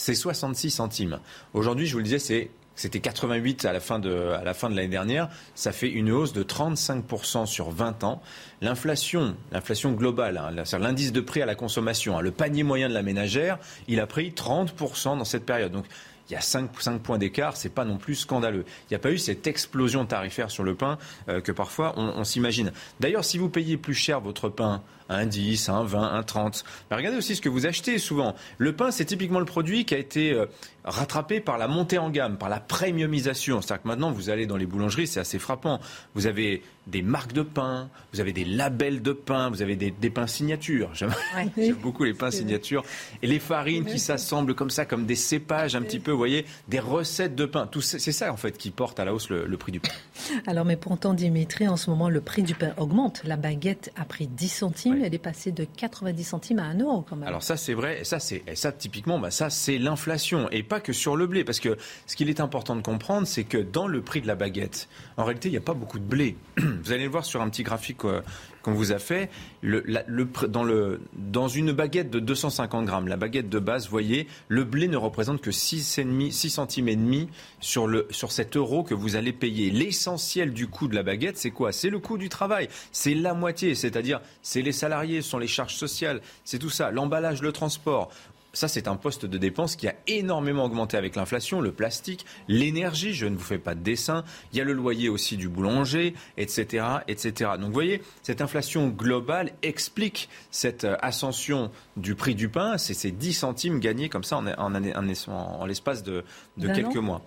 [0.00, 1.20] c'est 66 centimes.
[1.52, 4.74] Aujourd'hui, je vous le disais, c'était 88 à la fin de, à la fin de
[4.74, 5.28] l'année dernière.
[5.54, 8.22] Ça fait une hausse de 35% sur 20 ans.
[8.62, 12.94] L'inflation, l'inflation globale, hein, l'indice de prix à la consommation, hein, le panier moyen de
[12.94, 13.58] la ménagère,
[13.88, 15.72] il a pris 30% dans cette période.
[15.72, 15.84] Donc,
[16.30, 16.70] il y a 5,
[17.02, 18.64] points d'écart, c'est pas non plus scandaleux.
[18.88, 22.24] Il n'y a pas eu cette explosion tarifaire sur le pain euh, que parfois on
[22.24, 22.72] s'imagine.
[23.00, 26.64] D'ailleurs, si vous payez plus cher votre pain un 10, un 20, un 30.
[26.90, 28.34] Mais regardez aussi ce que vous achetez souvent.
[28.58, 30.46] Le pain, c'est typiquement le produit qui a été euh,
[30.84, 33.60] rattrapé par la montée en gamme, par la premiumisation.
[33.60, 35.80] C'est-à-dire que maintenant, vous allez dans les boulangeries, c'est assez frappant.
[36.14, 40.10] Vous avez des marques de pain, vous avez des labels de pain, vous avez des,
[40.10, 40.90] pains signatures.
[40.94, 41.14] J'aime
[41.82, 42.84] beaucoup les pains signatures.
[43.22, 46.44] Et les farines qui s'assemblent comme ça, comme des cépages un petit peu, vous voyez,
[46.68, 47.68] des recettes de pain.
[47.80, 49.90] C'est ça, en fait, qui porte à la hausse le, le prix du pain.
[50.46, 53.22] Alors, mais pourtant, Dimitri, en ce moment, le prix du pain augmente.
[53.24, 57.04] La baguette a pris 10 centimes elle est passée de 90 centimes à 1 euro
[57.08, 57.28] quand même.
[57.28, 60.80] Alors ça c'est vrai, et ça c'est ça typiquement, bah, ça c'est l'inflation et pas
[60.80, 61.76] que sur le blé, parce que
[62.06, 65.24] ce qu'il est important de comprendre, c'est que dans le prix de la baguette, en
[65.24, 66.36] réalité il n'y a pas beaucoup de blé.
[66.82, 68.22] Vous allez le voir sur un petit graphique euh,
[68.62, 69.30] qu'on vous a fait,
[69.62, 74.96] dans, une baguette de 250 grammes, la baguette de base, vous voyez, le blé ne
[74.96, 77.28] représente que 6, 6 centimes et demi
[77.60, 79.70] sur, sur cet euro que vous allez payer.
[79.70, 81.72] L'essentiel du coût de la baguette, c'est quoi?
[81.72, 82.68] C'est le coût du travail.
[82.92, 86.90] C'est la moitié, c'est-à-dire c'est les salariés, ce sont les charges sociales, c'est tout ça,
[86.90, 88.10] l'emballage, le transport
[88.52, 93.14] ça, c'est un poste de dépense qui a énormément augmenté avec l'inflation, le plastique, l'énergie,
[93.14, 96.14] je ne vous fais pas de dessin, il y a le loyer aussi du boulanger,
[96.36, 97.52] etc., etc.
[97.58, 102.94] Donc vous voyez, cette inflation globale explique cette euh, ascension du prix du pain, c'est
[102.94, 106.24] ces 10 centimes gagnés comme ça en, en, l'espace de,
[106.58, 107.22] quelques mois.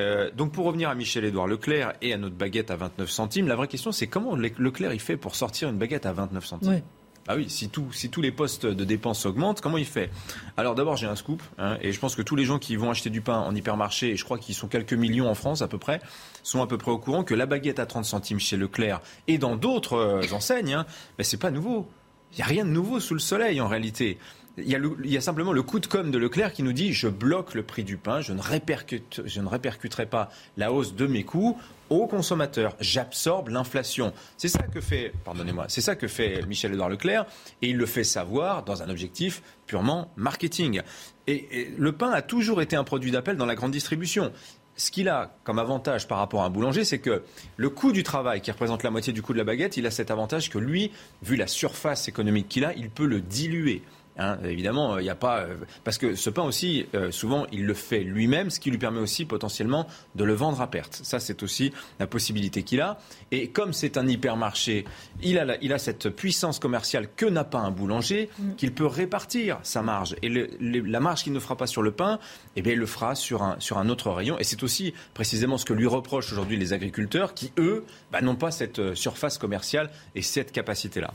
[0.00, 3.56] Euh, donc pour revenir à Michel-Édouard Leclerc et à notre baguette à 29 centimes, la
[3.56, 6.82] vraie question c'est comment Leclerc il fait pour sortir une baguette à 29 centimes?
[7.28, 10.10] Ah oui, si, tous les postes de dépenses augmentent, comment il fait?
[10.56, 12.90] Alors d'abord, j'ai un scoop, hein, et je pense que tous les gens qui vont
[12.90, 15.68] acheter du pain en hypermarché, et je crois qu'ils sont quelques millions en France à
[15.68, 16.00] peu près,
[16.42, 19.38] sont à peu près au courant que la baguette à 30 centimes chez Leclerc et
[19.38, 20.86] dans d'autres euh, enseignes, hein,
[21.20, 21.88] c'est pas nouveau.
[22.32, 24.18] Il n'y a rien de nouveau sous le soleil en réalité.
[24.58, 24.66] Il
[25.04, 27.62] y, a simplement le coup de com' de Leclerc qui nous dit je bloque le
[27.62, 31.58] prix du pain, je ne, répercute, je ne répercuterai pas la hausse de mes coûts
[31.88, 32.76] aux consommateurs.
[32.78, 34.12] J'absorbe l'inflation.
[34.36, 37.24] C'est ça que fait, pardonnez-moi, c'est ça que fait Michel-Edouard Leclerc
[37.62, 40.82] et il le fait savoir dans un objectif purement marketing.
[41.26, 44.32] Et, le pain a toujours été un produit d'appel dans la grande distribution
[44.74, 47.22] ce qu'il a comme avantage par rapport à un boulanger, c'est que
[47.58, 49.90] le coût du travail, qui représente la moitié du coût de la baguette, il a
[49.90, 50.90] cet avantage que lui,
[51.22, 53.82] vu la surface économique qu'il a, il peut le diluer.
[54.18, 57.64] Hein, évidemment, il n'y a pas euh, parce que ce pain aussi, euh, souvent, il
[57.64, 61.00] le fait lui-même, ce qui lui permet aussi potentiellement de le vendre à perte.
[61.02, 62.98] Ça, c'est aussi la possibilité qu'il a.
[63.30, 64.84] Et comme c'est un hypermarché,
[65.22, 68.54] il a, il a cette puissance commerciale que n'a pas un boulanger, mm.
[68.56, 70.14] qu'il peut répartir sa marge.
[70.22, 72.18] Et la marge qu'il ne fera pas sur le pain,
[72.56, 74.38] eh bien, il le fera sur un, sur un autre rayon.
[74.38, 78.36] Et c'est aussi précisément ce que lui reprochent aujourd'hui les agriculteurs, qui eux, bah, n'ont
[78.36, 81.14] pas cette euh, surface commerciale et cette capacité-là.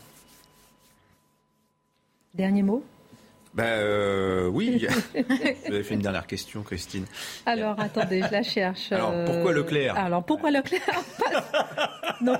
[2.38, 2.84] Dernier mot
[3.54, 7.06] ben euh, oui, vous avez fait une dernière question, Christine.
[7.47, 8.91] Alors attendez, je la cherche.
[8.91, 10.84] Alors pourquoi Leclerc Alors pourquoi Leclerc
[12.21, 12.34] non,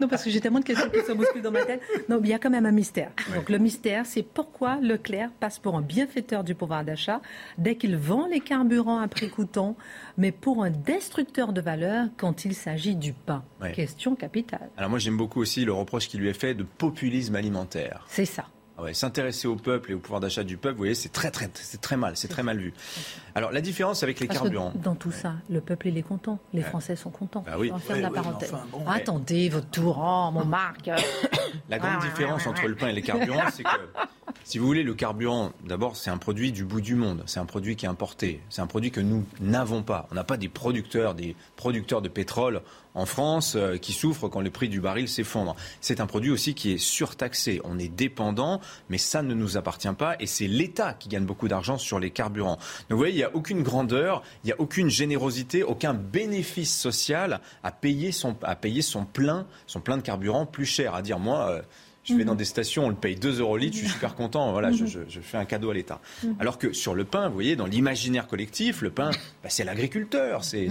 [0.00, 1.82] non, parce que j'ai tellement de questions qui se bousculent dans ma tête.
[2.08, 3.10] Non, il y a quand même un mystère.
[3.34, 7.20] Donc le mystère, c'est pourquoi Leclerc passe pour un bienfaiteur du pouvoir d'achat
[7.58, 9.76] dès qu'il vend les carburants à prix coûtant,
[10.18, 13.44] mais pour un destructeur de valeur quand il s'agit du pain?
[13.74, 14.68] Question capitale.
[14.76, 18.04] Alors moi j'aime beaucoup aussi le reproche qui lui est fait de populisme alimentaire.
[18.08, 18.46] C'est ça.
[18.78, 21.48] Ah s'intéresser au peuple et au pouvoir d'achat du peuple, vous voyez, c'est très, très,
[21.54, 22.72] c'est très mal, c'est très mal vu.
[23.34, 24.72] Alors, la différence avec les carburants.
[24.74, 26.38] dans tout ça, le peuple, il est content.
[26.52, 27.44] Les Français sont contents.
[27.46, 27.70] Bah oui.
[27.80, 28.52] faire la parenthèse.
[28.86, 30.90] Attendez, votre tour, oh, mon Marc.
[31.68, 33.68] La grande ah, différence entre le pain et les carburants, c'est que,
[34.44, 37.22] si vous voulez, le carburant, d'abord, c'est un produit du bout du monde.
[37.26, 38.40] C'est un produit qui est importé.
[38.48, 40.08] C'est un produit que nous n'avons pas.
[40.10, 42.62] On n'a pas des producteurs, des producteurs de pétrole
[42.94, 45.56] en France euh, qui souffrent quand le prix du baril s'effondre.
[45.80, 47.60] C'est un produit aussi qui est surtaxé.
[47.64, 51.48] On est dépendant, mais ça ne nous appartient pas et c'est l'État qui gagne beaucoup
[51.48, 52.56] d'argent sur les carburants.
[52.56, 56.74] Donc vous voyez, il n'y a aucune grandeur, il n'y a aucune générosité, aucun bénéfice
[56.74, 60.94] social à payer son, à payer son plein, son plein de carburant plus cher.
[60.94, 61.62] À dire, moi, euh,
[62.04, 64.50] Je vais dans des stations, on le paye 2 euros litre, je suis super content.
[64.50, 66.00] Voilà, je, fais un cadeau à l'État.
[66.40, 69.10] Alors que sur le pain, vous voyez, dans l'imaginaire collectif, le pain,
[69.42, 70.42] bah, c'est l'agriculteur.
[70.42, 70.68] C'est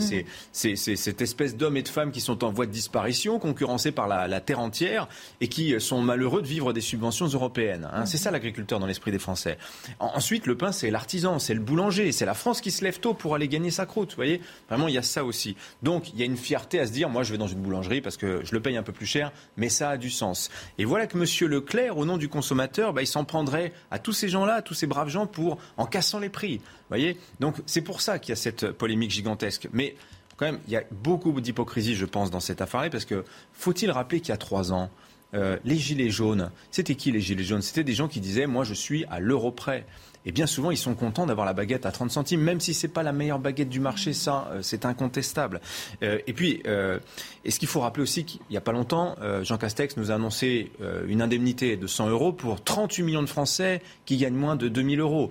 [0.52, 4.42] cette espèce d'hommes et de femmes qui sont en voie de disparition, concurrencés par la,
[4.42, 5.08] terre entière
[5.40, 7.88] et qui sont malheureux de vivre des subventions européennes.
[7.94, 8.06] Hein.
[8.06, 9.58] C'est ça l'agriculteur dans l'esprit des Français.
[10.00, 13.14] ensuite, le pain, c'est l'artisan, c'est le boulanger, c'est la France qui se lève tôt
[13.14, 14.10] pour aller gagner sa croûte.
[14.10, 15.56] Vous voyez, vraiment, il y a ça aussi.
[15.82, 18.02] Donc, il y a une fierté à se dire, moi, je vais dans une boulangerie
[18.02, 20.50] parce que je le paye un peu plus cher, mais ça a du sens.
[20.78, 24.12] Et voilà que Monsieur Leclerc, au nom du consommateur, bah, il s'en prendrait à tous
[24.12, 26.62] ces gens-là, à tous ces braves gens, pour en cassant les prix.
[26.90, 27.16] voyez?
[27.40, 29.70] Donc c'est pour ça qu'il y a cette polémique gigantesque.
[29.72, 29.96] Mais
[30.36, 33.92] quand même, il y a beaucoup d'hypocrisie, je pense, dans cette affaire-là, parce que faut-il
[33.92, 34.90] rappeler qu'il y a trois ans,
[35.36, 37.62] euh, les gilets jaunes, c'était qui les gilets jaunes?
[37.62, 39.86] C'était des gens qui disaient, moi, je suis à l'euro près.
[40.26, 42.86] Et bien souvent, ils sont contents d'avoir la baguette à 30 centimes, même si ce
[42.86, 45.62] n'est pas la meilleure baguette du marché, ça, euh, c'est incontestable.
[46.04, 47.00] Euh, et puis, euh,
[47.44, 50.72] est-ce qu'il faut rappeler aussi qu'il n'y a pas longtemps, Jean Castex nous a annoncé
[51.08, 55.00] une indemnité de 100 euros pour 38 millions de Français qui gagnent moins de 2000
[55.00, 55.30] euros.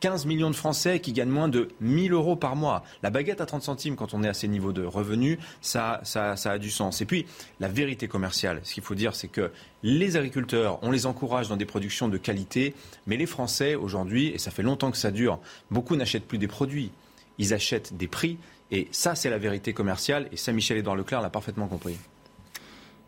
[0.00, 2.84] 15 millions de Français qui gagnent moins de 1000 euros par mois.
[3.02, 6.36] La baguette à 30 centimes, quand on est à ces niveaux de revenus, ça, ça,
[6.36, 7.00] ça a du sens.
[7.00, 7.26] Et puis,
[7.60, 9.50] la vérité commerciale, ce qu'il faut dire, c'est que
[9.82, 12.74] les agriculteurs, on les encourage dans des productions de qualité,
[13.06, 15.38] mais les Français, aujourd'hui, et ça fait longtemps que ça dure,
[15.70, 16.90] beaucoup n'achètent plus des produits.
[17.38, 18.38] Ils achètent des prix.
[18.70, 20.28] Et ça, c'est la vérité commerciale.
[20.32, 21.96] Et Saint-Michel-Édouard Leclerc l'a parfaitement compris.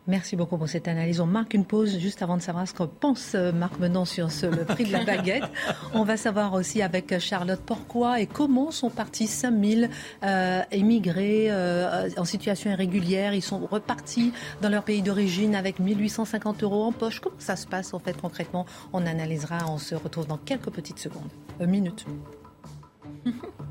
[0.09, 1.21] Merci beaucoup pour cette analyse.
[1.21, 4.31] On marque une pause juste avant de savoir ce que pense euh, Marc Menon sur
[4.51, 5.45] le prix de la baguette.
[5.93, 9.91] On va savoir aussi avec Charlotte pourquoi et comment sont partis 5000
[10.23, 13.35] euh, émigrés euh, en situation irrégulière.
[13.35, 17.21] Ils sont repartis dans leur pays d'origine avec 1850 euros en poche.
[17.21, 18.65] Comment ça se passe en fait concrètement?
[18.95, 19.59] On analysera.
[19.69, 21.31] On se retrouve dans quelques petites secondes.
[21.61, 22.07] Une minute.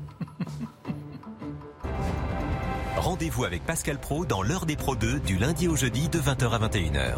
[2.98, 6.50] Rendez-vous avec Pascal Pro dans l'heure des Pro 2 du lundi au jeudi de 20h
[6.50, 7.14] à 21h.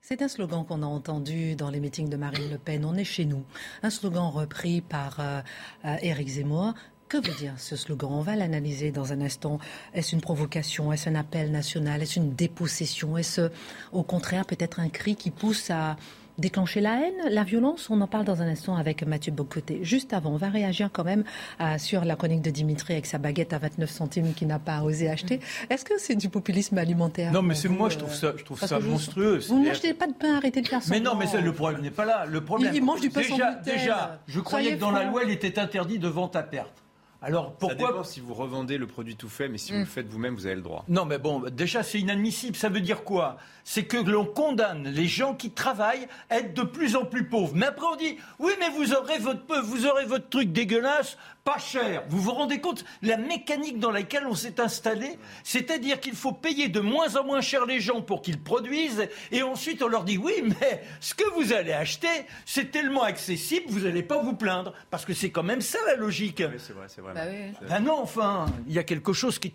[0.00, 2.86] C'est un slogan qu'on a entendu dans les meetings de Marine Le Pen.
[2.86, 3.44] On est chez nous.
[3.82, 5.42] Un slogan repris par euh,
[5.84, 6.72] euh, Éric Zemmour.
[7.10, 8.10] Que veut dire ce slogan?
[8.10, 9.58] On va l'analyser dans un instant.
[9.92, 10.90] Est-ce une provocation?
[10.90, 12.00] Est-ce un appel national?
[12.00, 13.18] Est-ce une dépossession?
[13.18, 13.50] Est-ce
[13.92, 15.96] au contraire peut-être un cri qui pousse à
[16.42, 19.78] déclencher la haine, la violence On en parle dans un instant avec Mathieu Bocoté.
[19.82, 21.24] Juste avant, on va réagir quand même
[21.60, 24.82] euh, sur la chronique de Dimitri avec sa baguette à 29 centimes qu'il n'a pas
[24.82, 25.40] osé acheter.
[25.70, 28.60] Est-ce que c'est du populisme alimentaire Non, mais c'est moi, je trouve ça, je trouve
[28.60, 29.38] ça monstrueux.
[29.48, 30.90] Vous n'achetez pas de pain, arrêtez de faire ça.
[30.90, 32.26] Mais non, mais le problème n'est pas là.
[32.26, 35.30] Le problème, il, mange du pain déjà, déjà, je croyais que dans la loi, il
[35.30, 36.81] était interdit de vente à perte.
[37.22, 39.84] Alors pourquoi Ça dépend si vous revendez le produit tout fait, mais si vous le
[39.84, 39.86] mm.
[39.86, 40.84] faites vous-même, vous avez le droit.
[40.88, 42.56] Non, mais bon, déjà c'est inadmissible.
[42.56, 43.36] Ça veut dire quoi?
[43.64, 47.52] C'est que l'on condamne les gens qui travaillent à être de plus en plus pauvres.
[47.54, 51.58] Mais après on dit oui, mais vous aurez votre vous aurez votre truc dégueulasse, pas
[51.58, 52.04] cher.
[52.08, 56.68] Vous vous rendez compte la mécanique dans laquelle on s'est installé C'est-à-dire qu'il faut payer
[56.68, 60.18] de moins en moins cher les gens pour qu'ils produisent, et ensuite on leur dit
[60.18, 62.08] oui, mais ce que vous allez acheter,
[62.46, 65.96] c'est tellement accessible, vous n'allez pas vous plaindre, parce que c'est quand même ça la
[65.96, 66.42] logique.
[66.46, 67.14] Oui, c'est vrai, c'est vrai.
[67.14, 69.52] Bah ben non, enfin, il y a quelque chose qui est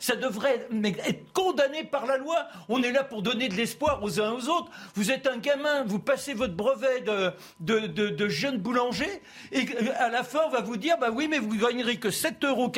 [0.00, 0.68] ça devrait
[1.06, 2.46] être condamné par la loi.
[2.68, 4.70] On est là pour donner de l'espoir aux uns aux autres.
[4.94, 9.08] Vous êtes un gamin, vous passez votre brevet de, de, de, jeune boulanger,
[9.52, 9.66] et
[9.98, 12.72] à la fin, on va vous dire, bah oui, mais vous gagnerez que 7,80 euros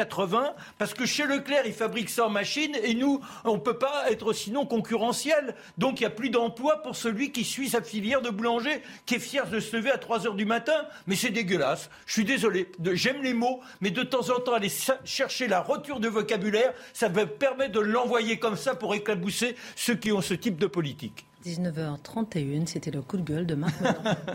[0.78, 4.10] parce que chez Leclerc, ils fabriquent ça en machine, et nous, on ne peut pas
[4.10, 5.54] être sinon concurrentiel.
[5.76, 9.16] Donc il n'y a plus d'emploi pour celui qui suit sa filière de boulanger, qui
[9.16, 10.86] est fier de se lever à 3 heures du matin.
[11.06, 11.90] Mais c'est dégueulasse.
[12.06, 12.70] Je suis désolé.
[12.92, 14.72] J'aime les mots, mais de temps en temps aller
[15.04, 19.94] chercher la retour de vocabulaire, ça va permettre de l'envoyer comme ça pour éclabousser ceux
[19.94, 21.27] qui ont ce type de politique.
[21.48, 23.74] 19h31, c'était le coup de gueule de Marc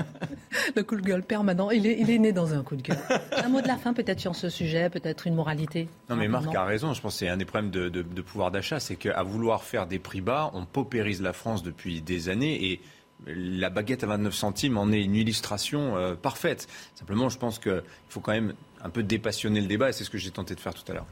[0.76, 1.70] le coup de gueule permanent.
[1.72, 2.98] Il est, il est, né dans un coup de gueule.
[3.44, 6.54] Un mot de la fin peut-être sur ce sujet, peut-être une moralité Non mais Marc
[6.56, 9.24] a raison, je pense que c'est un des problèmes de, de pouvoir d'achat, c'est qu'à
[9.24, 12.82] vouloir faire des prix bas, on paupérise la France depuis des années et
[13.26, 16.68] la baguette à 29 centimes en est une illustration euh, parfaite.
[16.96, 20.10] Simplement, je pense qu'il faut quand même un peu dépassionner le débat et c'est ce
[20.10, 21.08] que j'ai tenté de faire tout à l'heure.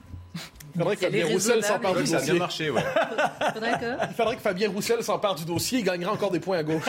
[0.74, 2.18] Il faudrait que Fabien Roussel s'empare du dossier.
[2.18, 2.82] Ça a bien marché, ouais.
[4.10, 6.86] Il faudrait que Fabien Roussel s'empare du dossier, il gagnera encore des points à gauche.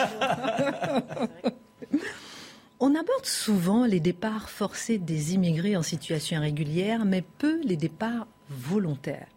[2.79, 8.27] On aborde souvent les départs forcés des immigrés en situation irrégulière, mais peu les départs
[8.49, 9.27] volontaires.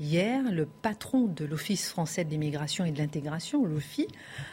[0.00, 4.08] Hier, le patron de l'Office français de l'immigration et de l'intégration, l'OFI,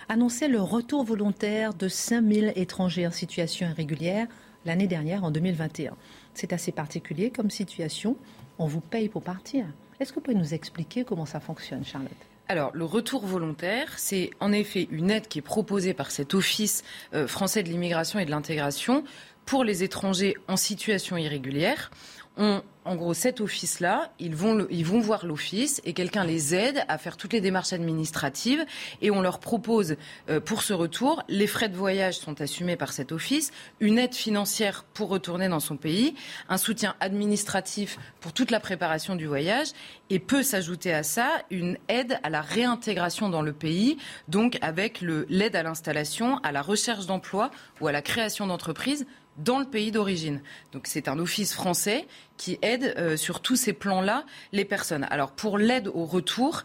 [0.08, 4.28] annonçait le retour volontaire de 5000 étrangers en situation irrégulière
[4.66, 5.96] l'année dernière, en 2021.
[6.34, 8.18] C'est assez particulier comme situation.
[8.60, 9.66] On vous paye pour partir.
[10.00, 12.12] Est-ce que vous pouvez nous expliquer comment ça fonctionne, Charlotte?
[12.48, 16.84] Alors, le retour volontaire, c'est en effet une aide qui est proposée par cet Office
[17.14, 19.04] euh, français de l'immigration et de l'intégration
[19.46, 21.92] pour les étrangers en situation irrégulière.
[22.38, 26.84] Ont en gros, cet office-là, ils vont, ils vont voir l'office et quelqu'un les aide
[26.88, 28.66] à faire toutes les démarches administratives
[29.04, 29.98] et on leur propose
[30.30, 34.16] euh, pour ce retour, les frais de voyage sont assumés par cet office, une aide
[34.16, 36.16] financière pour retourner dans son pays,
[36.50, 39.68] un soutien administratif pour toute la préparation du voyage
[40.10, 45.02] et peut s'ajouter à ça une aide à la réintégration dans le pays, donc avec
[45.02, 49.06] l'aide à l'installation, à la recherche d'emploi ou à la création d'entreprises
[49.38, 50.42] dans le pays d'origine.
[50.72, 55.08] Donc c'est un office français qui aide euh, sur tous ces plans-là les personnes.
[55.10, 56.64] Alors pour l'aide au retour,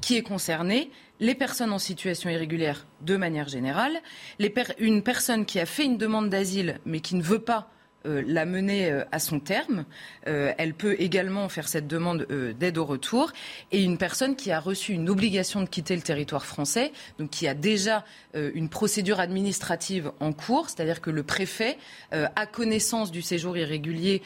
[0.00, 4.02] qui est concerné les personnes en situation irrégulière de manière générale,
[4.78, 7.70] une personne qui a fait une demande d'asile mais qui ne veut pas
[8.26, 9.84] la mener euh, à son terme.
[10.26, 12.26] Euh, elle peut également faire cette demande
[12.58, 13.32] d'aide au retour.
[13.72, 17.48] Et une personne qui a reçu une obligation de quitter le territoire français, donc qui
[17.48, 21.78] a déjà une procédure administrative en cours, c'est-à-dire que le préfet
[22.10, 24.22] a connaissance du séjour irrégulier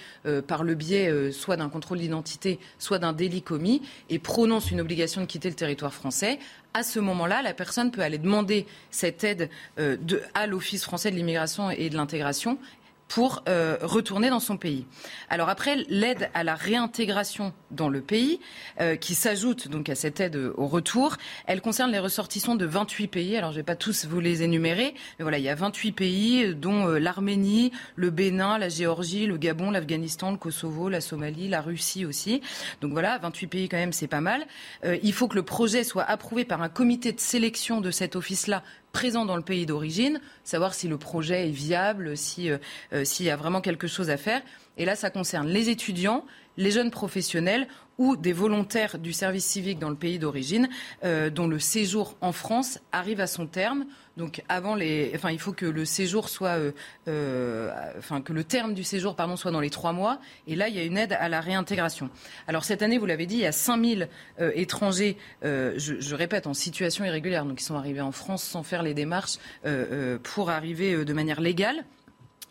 [0.49, 5.21] par le biais soit d'un contrôle d'identité, soit d'un délit commis, et prononce une obligation
[5.21, 6.39] de quitter le territoire français
[6.73, 9.51] à ce moment-là, la personne peut aller demander cette aide
[10.35, 12.59] à l'Office français de l'immigration et de l'intégration
[13.11, 14.87] pour euh, retourner dans son pays.
[15.29, 18.39] Alors après, l'aide à la réintégration dans le pays,
[18.81, 23.09] euh, qui s'ajoute donc à cette aide au retour, elle concerne les ressortissants de 28
[23.09, 23.37] pays.
[23.37, 25.91] Alors je ne vais pas tous vous les énumérer, mais voilà, il y a 28
[25.91, 31.49] pays, dont euh, l'Arménie, le Bénin, la Géorgie, le Gabon, l'Afghanistan, le Kosovo, la Somalie,
[31.49, 32.41] la Russie aussi.
[32.81, 34.47] Donc voilà, 28 pays quand même, c'est pas mal.
[35.03, 38.63] il faut que le projet soit approuvé par un comité de sélection de cet office-là
[38.93, 42.59] présent dans le pays d'origine, savoir si le projet est viable, euh,
[42.93, 44.43] euh, s'il y a vraiment quelque chose à faire.
[44.77, 46.25] Et là, ça concerne les étudiants,
[46.57, 50.69] les jeunes professionnels ou des volontaires du service civique dans le pays d'origine
[51.05, 53.85] euh, dont le séjour en France arrive à son terme.
[54.21, 56.73] Donc avant les, enfin il faut que le séjour soit, euh,
[57.09, 60.21] euh, enfin que le terme du séjour pardon soit dans les trois mois.
[60.47, 62.11] Et là il y a une aide à la réintégration.
[62.47, 64.09] Alors cette année vous l'avez dit il y a 5000
[64.55, 68.83] étrangers, je, je, répète en situation irrégulière donc ils sont arrivés en France sans faire
[68.83, 69.39] les démarches
[70.23, 71.85] pour arriver de manière légale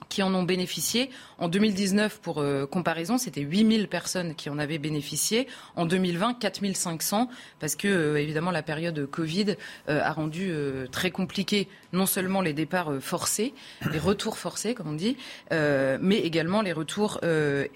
[0.10, 1.10] qui en ont bénéficié.
[1.38, 5.48] En 2019, pour euh, comparaison, c'était 8000 personnes qui en avaient bénéficié.
[5.76, 9.56] En 2020, 4500, parce que, euh, évidemment, la période Covid
[9.88, 10.52] euh, a rendu
[10.92, 13.54] très compliqué non seulement les départs forcés,
[13.92, 15.16] les retours forcés, comme on dit,
[15.52, 17.20] mais également les retours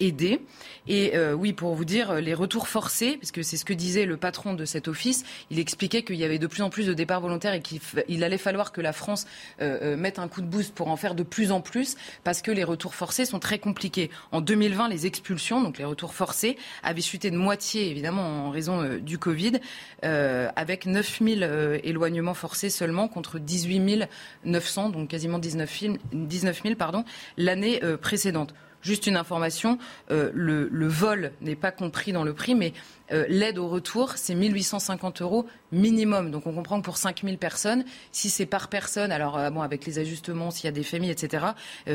[0.00, 0.40] aidés.
[0.88, 4.16] Et oui, pour vous dire, les retours forcés, parce que c'est ce que disait le
[4.16, 7.20] patron de cet office, il expliquait qu'il y avait de plus en plus de départs
[7.20, 9.26] volontaires et qu'il allait falloir que la France
[9.60, 12.64] mette un coup de boost pour en faire de plus en plus parce que les
[12.64, 14.10] retours forcés sont très compliqués.
[14.32, 18.82] En 2020, les expulsions, donc les retours forcés, avaient chuté de moitié, évidemment, en raison
[18.82, 19.60] euh, du Covid,
[20.04, 24.08] euh, avec 9000 euh, éloignements forcés seulement contre 18
[24.44, 27.04] 900, donc quasiment 19 000, 19 000 pardon,
[27.36, 28.54] l'année précédente.
[28.84, 29.78] Juste une information,
[30.10, 32.74] le, vol n'est pas compris dans le prix, mais
[33.10, 36.30] l'aide au retour, c'est 1850 euros minimum.
[36.30, 39.98] Donc on comprend que pour 5000 personnes, si c'est par personne, alors bon, avec les
[39.98, 41.46] ajustements, s'il y a des familles, etc.,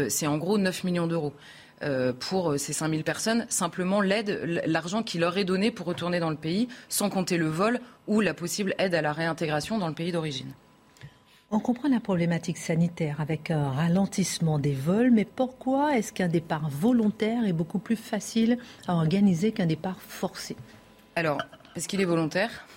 [0.09, 1.33] c'est en gros 9 millions d'euros.
[2.19, 6.37] pour ces 5000 personnes, simplement l'aide, l'argent qui leur est donné pour retourner dans le
[6.37, 10.11] pays, sans compter le vol ou la possible aide à la réintégration dans le pays
[10.11, 10.51] d'origine.
[11.51, 16.69] On comprend la problématique sanitaire avec un ralentissement des vols, mais pourquoi est-ce qu'un départ
[16.69, 20.55] volontaire est beaucoup plus facile à organiser qu'un départ forcé?
[21.15, 21.39] Alors,
[21.75, 22.67] est-ce qu'il est volontaire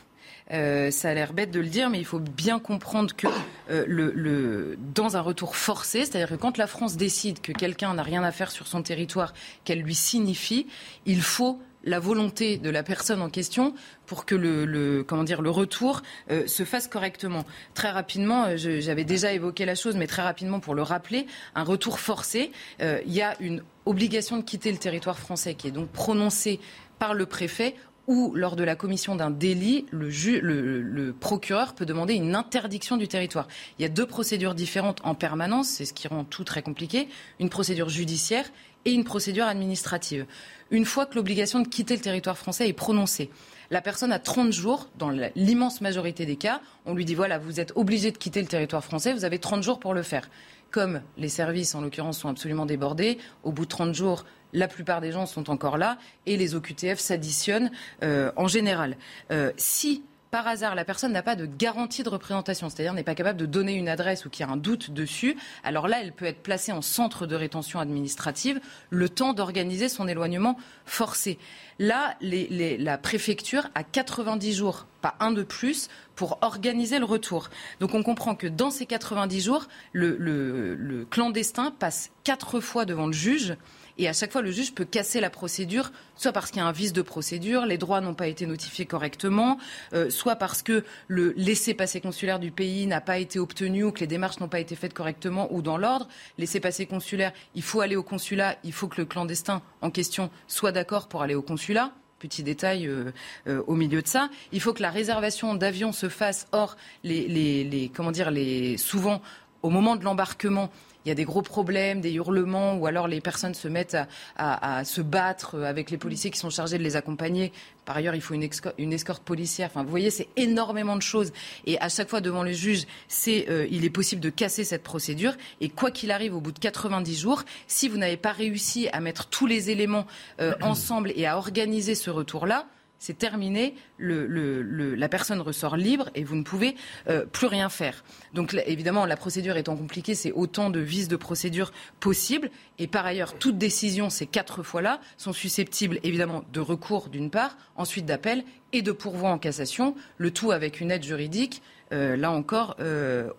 [0.50, 3.26] euh, ça a l'air bête de le dire, mais il faut bien comprendre que
[3.70, 8.22] euh, dans un retour forcé, c'est-à-dire que quand la France décide que quelqu'un n'a rien
[8.22, 9.32] à faire sur son territoire,
[9.64, 10.66] qu'elle lui signifie,
[11.06, 13.75] il faut la volonté de la personne en question
[14.07, 17.45] pour que le, comment dire le retour euh, se fasse correctement.
[17.75, 21.64] Très rapidement, euh, j'avais déjà évoqué la chose, mais très rapidement pour le rappeler, un
[21.64, 25.73] retour forcé, euh, il y a une obligation de quitter le territoire français qui est
[25.73, 26.61] donc prononcée
[26.99, 27.75] par le préfet
[28.09, 30.09] ou lors de la commission d'un délit, le,
[30.40, 33.47] le, procureur peut demander une interdiction du territoire.
[33.79, 37.09] Il y a deux procédures différentes en permanence, c'est ce qui rend tout très compliqué,
[37.38, 38.51] une procédure judiciaire
[38.85, 40.27] et une procédure administrative
[40.73, 43.31] une fois que l'obligation de quitter le territoire français est prononcée.
[43.71, 47.61] La personne a 30 jours, dans l'immense majorité des cas, on lui dit voilà, vous
[47.61, 50.29] êtes obligé de quitter le territoire français, vous avez 30 jours pour le faire.
[50.71, 55.01] Comme les services, en l'occurrence, sont absolument débordés, au bout de 30 jours, la plupart
[55.01, 57.71] des gens sont encore là et les OQTF s'additionnent
[58.03, 58.97] euh, en général.
[59.31, 63.14] Euh, si par hasard, la personne n'a pas de garantie de représentation, c'est-à-dire n'est pas
[63.14, 66.12] capable de donner une adresse ou qu'il y a un doute dessus, alors là, elle
[66.12, 71.38] peut être placée en centre de rétention administrative le temps d'organiser son éloignement forcé.
[71.79, 77.51] Là, la préfecture a 90 jours, pas un de plus, pour organiser le retour.
[77.81, 83.07] Donc on comprend que dans ces 90 jours, le, le clandestin passe quatre fois devant
[83.07, 83.55] le juge
[83.99, 86.66] Et à chaque fois, le juge peut casser la procédure, soit parce qu'il y a
[86.66, 89.59] un vice de procédure, les droits n'ont pas été notifiés correctement,
[89.93, 94.01] euh, soit parce que le laissez-passer consulaire du pays n'a pas été obtenu ou que
[94.01, 96.09] les démarches n'ont pas été faites correctement ou dans l'ordre.
[96.38, 100.72] Laissez-passer consulaire, il faut aller au consulat, il faut que le clandestin en question soit
[100.72, 103.11] d'accord pour aller au consulat petit détail euh,
[103.49, 104.30] euh, au milieu de ça.
[104.53, 106.47] Il faut que la réservation d'avion se fasse.
[106.53, 109.20] Or, les, les, comment dire, les, souvent,
[109.62, 110.70] au moment de l'embarquement,
[111.05, 113.96] il y a des gros problèmes, des hurlements, ou alors les personnes se mettent
[114.36, 117.53] à, se battre avec les policiers qui sont chargés de les accompagner.
[117.84, 119.68] Par ailleurs, il faut une, escorte policière.
[119.70, 121.32] Enfin, vous voyez, c'est énormément de choses.
[121.66, 124.84] Et à chaque fois, devant le juge, c'est, euh, il est possible de casser cette
[124.84, 125.34] procédure.
[125.61, 129.00] Et quoi qu'il arrive, au bout de 90 jours, si vous n'avez pas réussi à
[129.00, 130.07] mettre tous les éléments
[130.40, 132.66] euh, ensemble et à organiser ce retour-là,
[133.03, 136.76] c'est terminé, la personne ressort libre et vous ne pouvez
[137.09, 138.05] euh, plus rien faire.
[138.32, 142.48] Donc évidemment, la procédure étant compliquée, c'est autant de vices de procédure possibles.
[142.78, 147.57] Et par ailleurs, toutes décisions, ces quatre fois-là, sont susceptibles évidemment de recours d'une part,
[147.74, 151.61] ensuite d'appel et de pourvoi en cassation, le tout avec une aide juridique,
[151.92, 153.32] euh, là encore, euh,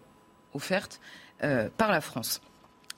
[0.54, 1.00] offerte
[1.78, 2.42] par la France.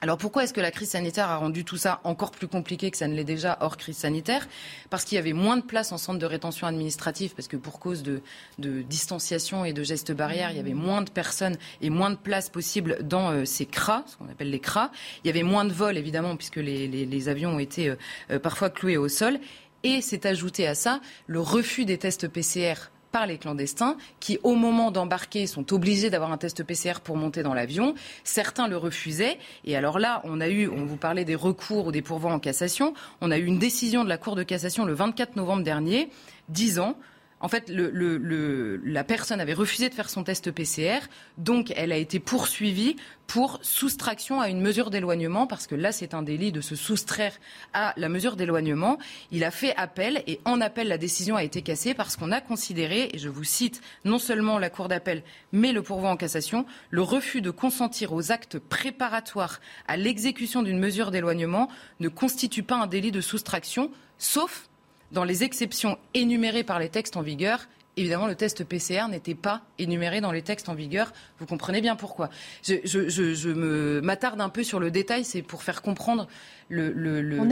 [0.01, 2.97] Alors pourquoi est-ce que la crise sanitaire a rendu tout ça encore plus compliqué que
[2.97, 4.47] ça ne l'est déjà hors crise sanitaire?
[4.89, 7.79] Parce qu'il y avait moins de place en centre de rétention administrative, parce que pour
[7.79, 8.21] cause de,
[8.59, 12.49] distanciation et de gestes barrières, il y avait moins de personnes et moins de place
[12.49, 14.91] possible dans euh, ces CRA, ce qu'on appelle les CRA.
[15.23, 17.95] Il y avait moins de vols, évidemment, puisque les, avions ont été euh,
[18.31, 19.39] euh, parfois cloués au sol.
[19.83, 22.75] Et c'est ajouté à ça le refus des tests PCR
[23.15, 27.43] par les clandestins qui, au moment d'embarquer, sont obligés d'avoir un test PCR pour monter
[27.43, 27.95] dans l'avion.
[28.25, 29.37] Certains le refusaient.
[29.63, 32.39] Et alors là, on a eu, on vous parlait des recours ou des pourvois en
[32.39, 32.93] cassation.
[33.21, 36.09] On a eu une décision de la Cour de cassation le 24 novembre dernier,
[36.49, 36.97] disant
[37.41, 40.99] en fait, la personne avait refusé de faire son test PCR,
[41.37, 42.95] donc elle a été poursuivie
[43.27, 47.33] pour soustraction à une mesure d'éloignement, parce que là, c'est un délit de se soustraire
[47.73, 48.97] à la mesure d'éloignement.
[49.31, 52.39] Il a fait appel, et en appel, la décision a été cassée parce qu'on a
[52.39, 55.21] considéré, et je vous cite non seulement la Cour d'appel,
[55.51, 60.79] mais le pourvoi en cassation, le refus de consentir aux actes préparatoires à l'exécution d'une
[60.79, 61.69] mesure d'éloignement
[61.99, 64.69] ne constitue pas un délit de soustraction, sauf
[65.15, 69.61] dans les exceptions énumérées par les textes en vigueur, évidemment, le test PCR n'était pas
[69.79, 71.13] énuméré dans les textes en vigueur.
[71.39, 72.29] Vous comprenez bien pourquoi.
[72.63, 76.27] Je, me m'attarde un peu sur le détail, c'est pour faire comprendre
[76.67, 76.91] le,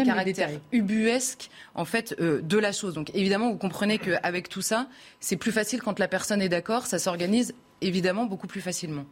[0.04, 2.96] caractère ubuesque en fait euh, de la chose.
[2.96, 4.88] Donc évidemment, vous comprenez qu'avec tout ça,
[5.22, 9.06] c'est plus facile quand la personne est d'accord, ça s'organise évidemment beaucoup plus facilement.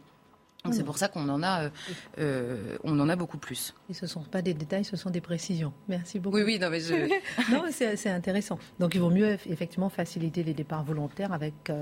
[0.70, 1.70] C'est pour ça qu'on en a, euh,
[2.18, 3.74] euh, on en a beaucoup plus.
[3.90, 5.72] Et ce ne sont pas des détails, ce sont des précisions.
[5.88, 6.36] Merci beaucoup.
[6.36, 6.94] Oui, oui, non, mais je...
[7.52, 8.60] non, c'est intéressant.
[8.78, 11.72] Donc, il vaut mieux effectivement faciliter les départs volontaires avec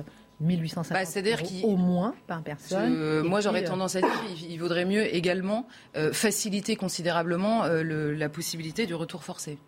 [0.40, 3.22] 1850 euh, bah, euros au moins par personne.
[3.22, 5.66] moi, j'aurais tendance à dire qu'il vaudrait mieux également
[6.12, 9.58] faciliter considérablement la possibilité du retour forcé.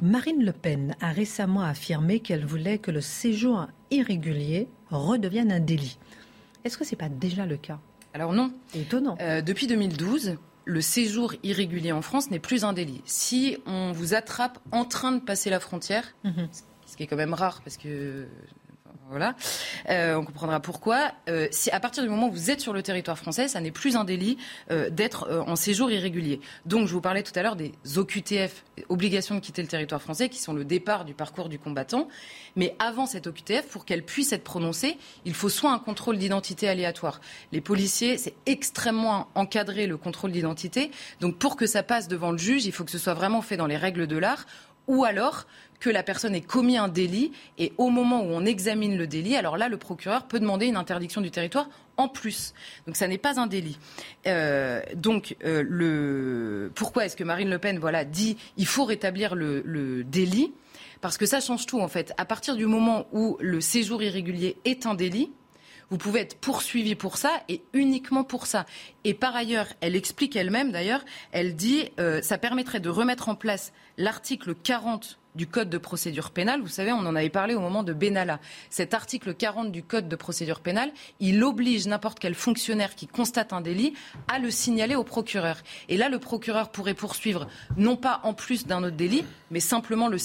[0.00, 5.98] Marine Le Pen a récemment affirmé qu'elle voulait que le séjour irrégulier redevienne un délit.
[6.64, 7.80] Est-ce que ce n'est pas déjà le cas?
[8.14, 8.52] Alors non.
[8.74, 9.16] Étonnant.
[9.20, 13.02] Euh, depuis 2012, le séjour irrégulier en France n'est plus un délit.
[13.04, 16.48] Si on vous attrape en train de passer la frontière, mhm.
[16.86, 18.26] ce qui est quand même rare parce que
[19.12, 19.34] voilà.
[19.90, 21.12] Euh, on comprendra pourquoi.
[21.28, 23.70] Euh, si à partir du moment où vous êtes sur le territoire français, ça n'est
[23.70, 24.38] plus un délit
[24.70, 26.40] euh, d'être en séjour irrégulier.
[26.64, 30.30] Donc, je vous parlais tout à l'heure des OQTF, obligations de quitter le territoire français,
[30.30, 32.08] qui sont le départ du parcours du combattant.
[32.56, 34.96] Mais avant cette OQTF, pour qu'elle puisse être prononcée,
[35.26, 37.20] il faut soit un contrôle d'identité aléatoire.
[37.52, 40.90] Les policiers, c'est extrêmement encadré le contrôle d'identité.
[41.20, 43.58] Donc, pour que ça passe devant le juge, il faut que ce soit vraiment fait
[43.58, 44.46] dans les règles de l'art
[44.88, 45.46] ou alors
[45.80, 49.36] que la personne ait commis un délit et au moment où on examine le délit,
[49.36, 52.54] alors là, le procureur peut demander une interdiction du territoire en plus.
[52.86, 53.78] Donc ça n'est pas un délit.
[54.26, 56.70] Euh, donc euh, le...
[56.74, 60.52] pourquoi est-ce que Marine Le Pen voilà, dit il faut rétablir le, le délit?
[61.00, 62.12] Parce que ça change tout en fait.
[62.16, 65.32] À partir du moment où le séjour irrégulier est un délit,
[65.90, 68.66] vous pouvez être poursuivi pour ça et uniquement pour ça.
[69.04, 73.34] Et par ailleurs, elle explique elle-même d'ailleurs, elle dit euh, ça permettrait de remettre en
[73.34, 76.60] place l'article 40 du Code de procédure pénale.
[76.60, 78.40] Vous savez, on en avait parlé au moment de Benalla.
[78.70, 83.52] Cet article 40 du Code de procédure pénale, il oblige n'importe quel fonctionnaire qui constate
[83.52, 83.94] un délit
[84.28, 85.58] à le signaler au procureur.
[85.88, 90.08] Et là, le procureur pourrait poursuivre, non pas en plus d'un autre délit, mais simplement
[90.08, 90.18] le,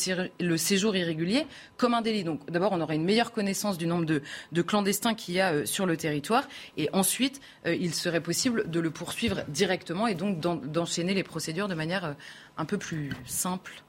[0.58, 1.48] séjour irrégulier
[1.78, 2.24] comme un délit.
[2.24, 5.66] Donc d'abord, on aurait une meilleure connaissance du nombre de, clandestins qu'il y a euh,
[5.66, 6.48] sur le territoire.
[6.76, 11.68] Et ensuite, euh, il serait possible de le poursuivre directement et donc d'enchaîner les procédures
[11.68, 12.14] de manière euh,
[12.58, 13.84] un peu plus simple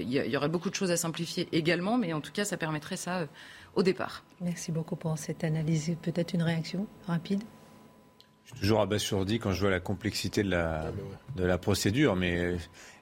[0.00, 2.96] il y, aurait beaucoup de choses à simplifier également, mais en tout cas, ça permettrait
[2.96, 3.26] ça euh,
[3.74, 4.22] au départ.
[4.40, 5.96] Merci beaucoup pour cette analyse.
[6.02, 7.42] Peut-être une réaction rapide?
[8.44, 10.92] Je suis toujours abasourdi quand je vois la complexité de la,
[11.36, 12.56] de la procédure, mais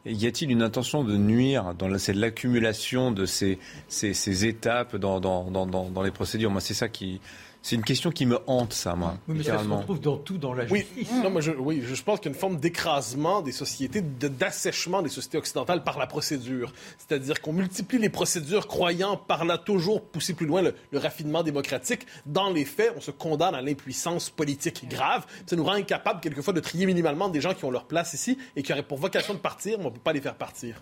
[0.04, 3.58] y a-t-il une intention de nuire dans l'accumulation de ces,
[3.88, 6.50] ces, ces étapes dans, dans, dans, dans les procédures?
[6.50, 7.20] Moi, c'est ça qui,
[7.62, 9.18] c'est une question qui me hante, ça, moi.
[9.28, 11.08] Oui, mais ça se retrouve dans tout, dans la justice.
[11.12, 15.02] Oui, non, je, oui, je pense qu'il y a une forme d'écrasement des sociétés, d'assèchement
[15.02, 16.72] des sociétés occidentales par la procédure.
[16.96, 22.06] C'est-à-dire qu'on multiplie les procédures, croyant par là toujours pousser plus loin le, raffinement démocratique.
[22.24, 25.26] Dans les faits, on se condamne à l'impuissance politique grave.
[25.44, 28.38] Ça nous rend incapables, quelquefois, de trier minimalement des gens qui ont leur place ici
[28.56, 30.80] et qui auraient pour vocation de partir, mais on ne peut pas les faire partir.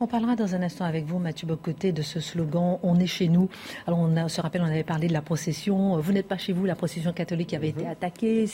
[0.00, 3.28] On parlera dans un instant avec vous, Mathieu Bocoté, de ce slogan On est chez
[3.28, 3.48] nous.
[3.86, 6.00] Alors, on se rappelle, on avait parlé de la procession.
[6.00, 7.90] Vous n'êtes pas chez vous, la procession catholique avait été mhm.
[7.90, 8.46] attaquée.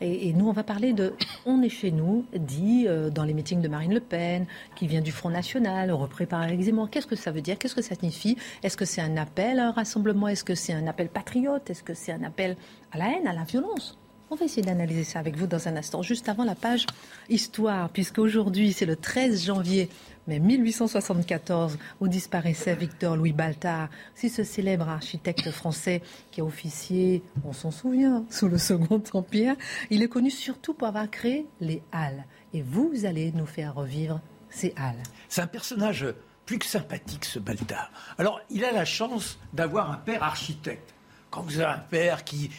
[0.00, 1.14] Et, nous, on va parler de
[1.46, 5.00] On est chez nous, dit euh, dans les meetings de Marine Le Pen, qui vient
[5.00, 6.90] du Front National, repris par Alex Zemmour.
[6.90, 7.56] Qu'est-ce que ça veut dire?
[7.56, 8.36] Qu'est-ce que ça signifie?
[8.64, 10.26] Est-ce que c'est un appel à un rassemblement?
[10.26, 11.70] Est-ce que c'est un appel patriote?
[11.70, 12.56] Est-ce que c'est un appel
[12.90, 13.96] à la haine, à la violence?
[14.32, 16.86] On va essayer d'analyser ça avec vous dans un instant, juste avant la page
[17.28, 19.88] histoire, puisque aujourd'hui c'est le 13 janvier
[20.30, 27.24] mais 1874, où disparaissait Victor Louis Baltard, si ce célèbre architecte français qui a officié,
[27.44, 29.56] on s'en souvient, sous le Second Empire,
[29.90, 32.24] il est connu surtout pour avoir créé les Halles.
[32.54, 34.20] Et vous allez nous faire revivre
[34.50, 35.02] ces Halles.
[35.28, 36.06] C'est un personnage
[36.46, 37.90] plus que sympathique, ce Baltard.
[38.16, 40.94] Alors, il a la chance d'avoir un père architecte.
[41.30, 42.50] Quand vous avez un père qui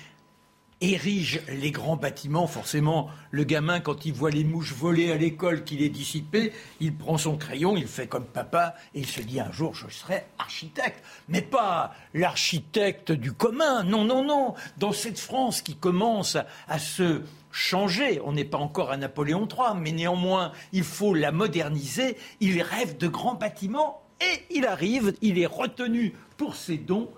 [0.82, 2.48] érige les grands bâtiments.
[2.48, 6.96] Forcément, le gamin, quand il voit les mouches voler à l'école, qu'il est dissipé, il
[6.96, 10.26] prend son crayon, il fait comme papa, et il se dit un jour, je serai
[10.40, 11.04] architecte.
[11.30, 13.84] Mais pas l'architecte du commun.
[13.84, 14.56] Non, non, non.
[14.78, 17.22] Dans cette France qui commence à se
[17.52, 18.22] changer.
[18.24, 22.18] On n'est pas encore à Napoléon III, mais néanmoins, il faut la moderniser.
[22.40, 27.10] Il rêve de grands bâtiments et il arrive, il est retenu pour ses dons,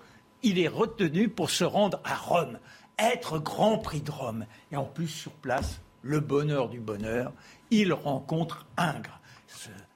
[0.42, 2.58] il est retenu pour se rendre à Rome
[2.98, 4.46] être Grand Prix de Rome.
[4.72, 7.32] Et en plus, sur place, le bonheur du bonheur,
[7.70, 9.20] il rencontre Ingres,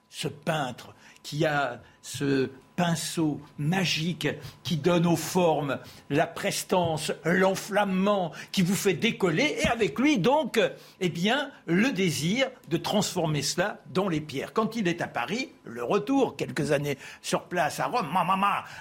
[0.09, 0.93] ce, peintre
[1.23, 2.49] qui a ce
[2.79, 4.29] pinceau magique
[4.63, 10.57] qui donne aux formes la prestance, l'enflammement, qui vous fait décoller, et avec lui donc,
[11.01, 14.53] eh bien, le désir de transformer cela dans les pierres.
[14.53, 18.07] Quand il est à Paris, le retour, quelques années sur place à Rome,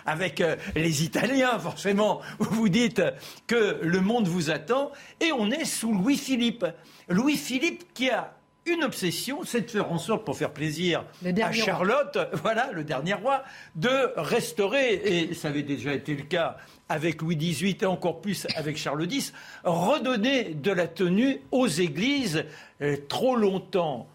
[0.07, 3.03] avec euh, les Italiens, forcément, vous vous dites
[3.49, 6.65] que le monde vous attend, et on est sous Louis-Philippe.
[7.09, 8.38] Louis-Philippe qui a
[8.69, 13.15] une obsession, c'est de faire en sorte, pour faire plaisir à Charlotte, voilà, le dernier
[13.15, 13.43] roi,
[13.75, 16.57] de restaurer, et ça avait déjà été le cas
[16.89, 19.33] avec Louis XVIII et encore plus avec Charles X,
[19.65, 22.45] redonner de la tenue aux églises
[22.81, 24.09] euh, trop longtemps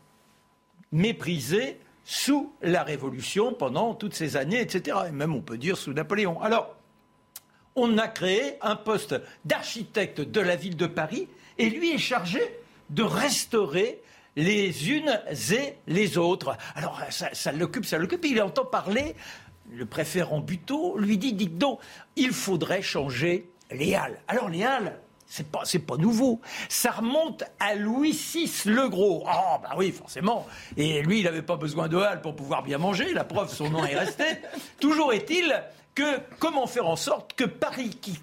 [0.92, 4.98] méprisées sous la Révolution pendant toutes ces années, etc.
[5.08, 6.42] Et même on peut dire sous Napoléon.
[6.42, 6.76] Alors,
[7.76, 11.28] on a créé un poste d'architecte de la ville de Paris
[11.58, 12.42] et lui est chargé
[12.90, 14.03] de restaurer
[14.36, 15.20] les unes
[15.52, 16.58] et les autres.
[16.76, 18.26] Alors ça, l'occupe, ça l'occupe.
[18.26, 19.16] Il entend parler,
[19.72, 21.80] le préfet Rambuteau lui dit, dites donc,
[22.16, 24.20] il faudrait changer les halles.
[24.28, 26.42] Alors les halles, c'est pas, c'est pas nouveau.
[26.70, 29.24] Ça remonte à Louis VI le Gros.
[29.28, 30.46] Ah, bah oui, forcément.
[30.78, 33.14] Et lui, il n'avait pas besoin de halles pour pouvoir bien manger.
[33.14, 34.26] La preuve, son nom est resté.
[34.80, 35.64] Toujours est-il
[35.96, 38.20] que comment faire en sorte que Paris, qui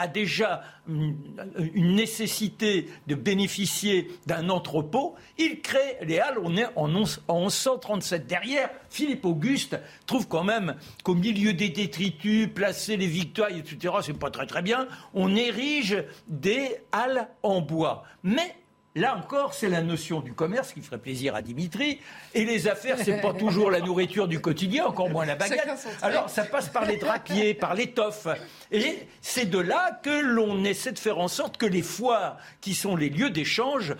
[0.00, 6.38] a déjà une nécessité de bénéficier d'un entrepôt, il crée les Halles.
[6.42, 8.26] On est en 1137.
[8.26, 14.18] Derrière, Philippe Auguste trouve quand même qu'au milieu des détritus, placer les victoires, etc., c'est
[14.18, 14.88] pas très très bien.
[15.14, 18.04] On érige des Halles en bois.
[18.22, 18.56] Mais
[18.96, 22.00] Là encore, c'est la notion du commerce qui ferait plaisir à Dimitri.
[22.34, 25.68] Et les affaires, c'est pas toujours la nourriture du quotidien, encore moins la baguette.
[26.02, 28.26] Alors, ça passe par les drapiers, par l'étoffe.
[28.72, 32.74] Et c'est de là que l'on essaie de faire en sorte que les foires, qui
[32.74, 33.94] sont les lieux d'échange,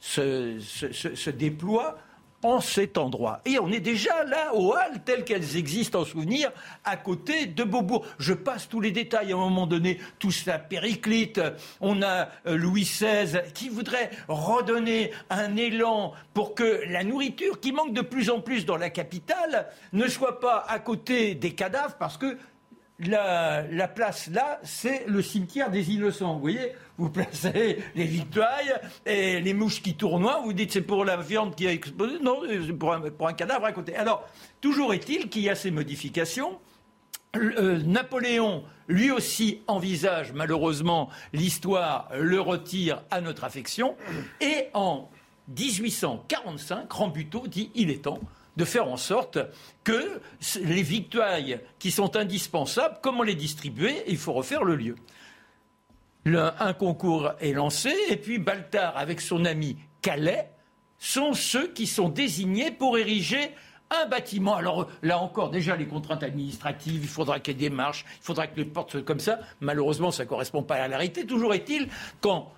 [0.00, 1.96] se, se déploient
[2.44, 3.40] en cet endroit.
[3.46, 6.52] Et on est déjà là, aux Halles, telles qu'elles existent en souvenir,
[6.84, 8.06] à côté de Beaubourg.
[8.18, 11.40] Je passe tous les détails à un moment donné, tout ça périclite.
[11.80, 17.72] On a euh, Louis XVI qui voudrait redonner un élan pour que la nourriture, qui
[17.72, 21.96] manque de plus en plus dans la capitale, ne soit pas à côté des cadavres,
[21.98, 22.36] parce que
[23.00, 26.34] la, place là, c'est le cimetière des innocents.
[26.34, 28.48] Vous voyez, vous placez les victoires
[29.04, 32.18] et les mouches qui tournoient, vous dites c'est pour la viande qui a explosé.
[32.20, 33.96] Non, c'est pour un, cadavre à côté.
[33.96, 34.28] Alors,
[34.60, 36.58] toujours est-il qu'il y a ces modifications.
[37.36, 43.96] Euh, Napoléon, lui aussi, envisage malheureusement l'histoire, le retire à notre affection.
[44.40, 45.10] Et en
[45.48, 48.20] 1845, Rambuteau dit il est temps
[48.56, 49.38] de faire en sorte
[49.82, 50.20] que
[50.60, 51.38] les victoires
[51.78, 54.96] qui sont indispensables, comment les distribuer, il faut refaire le lieu.
[56.26, 60.50] un concours est lancé et puis Baltar, avec son ami Calais,
[60.98, 63.50] sont ceux qui sont désignés pour ériger
[63.90, 64.54] un bâtiment.
[64.54, 68.24] Alors là encore, déjà les contraintes administratives, il faudra qu'il y ait des marches, il
[68.24, 69.38] faudra que les portes soient comme ça.
[69.60, 71.26] Malheureusement, ça ne correspond pas à la réalité.
[71.26, 71.88] Toujours est-il
[72.20, 72.52] qu'en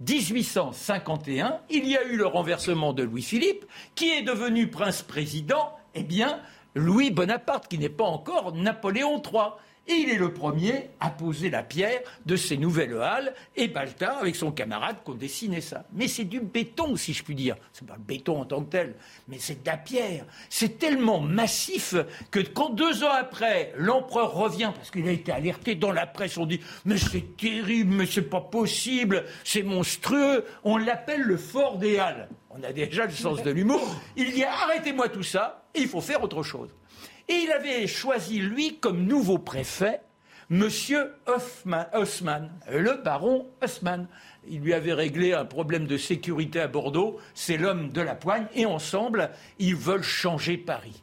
[0.00, 6.40] 1851, il y a eu le renversement de Louis-Philippe, qui est devenu prince-président, eh bien,
[6.74, 9.54] Louis Bonaparte, qui n'est pas encore Napoléon III.
[9.90, 13.32] Il est le premier à poser la pierre de ces nouvelles halles.
[13.56, 15.86] Et Baltar, avec son camarade, qu'on dessinait ça.
[15.94, 17.56] Mais c'est du béton, si je puis dire.
[17.72, 18.96] C'est pas le béton en tant que tel,
[19.28, 20.26] mais c'est de la pierre.
[20.50, 21.94] C'est tellement massif
[22.30, 26.36] que quand deux ans après, l'empereur revient, parce qu'il a été alerté dans la presse,
[26.36, 30.44] on dit Mais c'est terrible, mais c'est pas possible, c'est monstrueux.
[30.64, 32.28] On l'appelle le fort des halles.
[32.50, 33.96] On a déjà le sens de l'humour.
[34.16, 36.68] Il dit Arrêtez-moi tout ça, il faut faire autre chose.
[37.28, 40.00] Et il avait choisi, lui, comme nouveau préfet,
[40.50, 44.08] Monsieur Haussmann, le baron Haussmann.
[44.48, 47.18] Il lui avait réglé un problème de sécurité à Bordeaux.
[47.34, 48.46] C'est l'homme de la poigne.
[48.54, 51.02] Et ensemble, ils veulent changer Paris.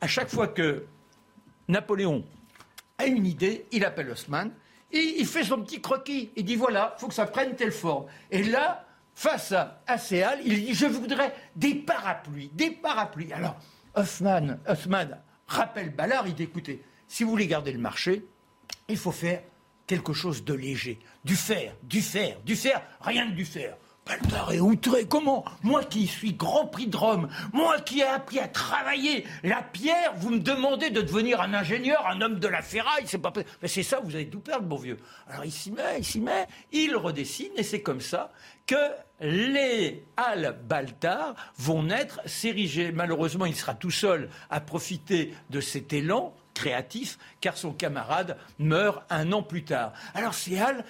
[0.00, 0.84] À chaque fois que
[1.66, 2.24] Napoléon
[2.98, 4.52] a une idée, il appelle Haussmann.
[4.92, 6.30] Et il fait son petit croquis.
[6.36, 8.06] Il dit voilà, il faut que ça prenne telle forme.
[8.30, 8.86] Et là,
[9.16, 9.96] face à, à
[10.44, 13.32] il dit je voudrais des parapluies, des parapluies.
[13.32, 13.56] Alors,
[13.96, 18.24] Haussmann, Haussmann rappelle Ballard, il dit écoutez, si vous voulez garder le marché,
[18.88, 19.42] il faut faire
[19.86, 20.98] quelque chose de léger.
[21.24, 23.76] Du fer, du fer, du fer, rien que du fer.
[24.06, 25.04] Baltar est outré.
[25.06, 29.62] Comment Moi qui suis Grand Prix de Rome, moi qui ai appris à travailler la
[29.62, 33.32] pierre, vous me demandez de devenir un ingénieur, un homme de la ferraille, c'est pas
[33.66, 34.98] ça, vous allez tout perdre, bon vieux.
[35.28, 38.32] Alors il s'y met, il s'y met, il redessine, et c'est comme ça
[38.64, 38.76] que
[39.20, 42.92] les Halles Baltar vont naître, s'ériger.
[42.92, 49.04] Malheureusement, il sera tout seul à profiter de cet élan créatif, car son camarade meurt
[49.10, 49.92] un an plus tard.
[50.14, 50.84] Alors ces Halles,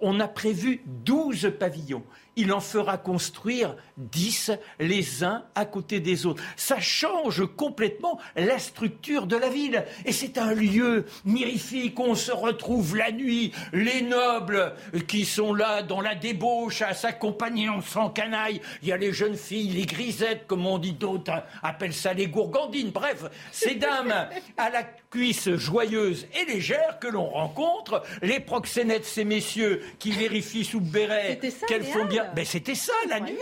[0.00, 2.04] on a prévu 12 pavillons
[2.36, 6.42] il en fera construire dix les uns à côté des autres.
[6.56, 9.84] Ça change complètement la structure de la ville.
[10.04, 11.98] Et c'est un lieu mirifique.
[12.00, 14.74] On se retrouve la nuit, les nobles
[15.08, 18.60] qui sont là dans la débauche à s'accompagner en sans canaille.
[18.82, 22.28] Il y a les jeunes filles, les grisettes, comme on dit d'autres, appellent ça les
[22.28, 22.90] gourgandines.
[22.90, 29.24] Bref, ces dames à la cuisse joyeuse et légère que l'on rencontre, les proxénètes, ces
[29.24, 33.36] messieurs qui vérifient sous le béret qu'elles font bien ben, c'était ça la nuit.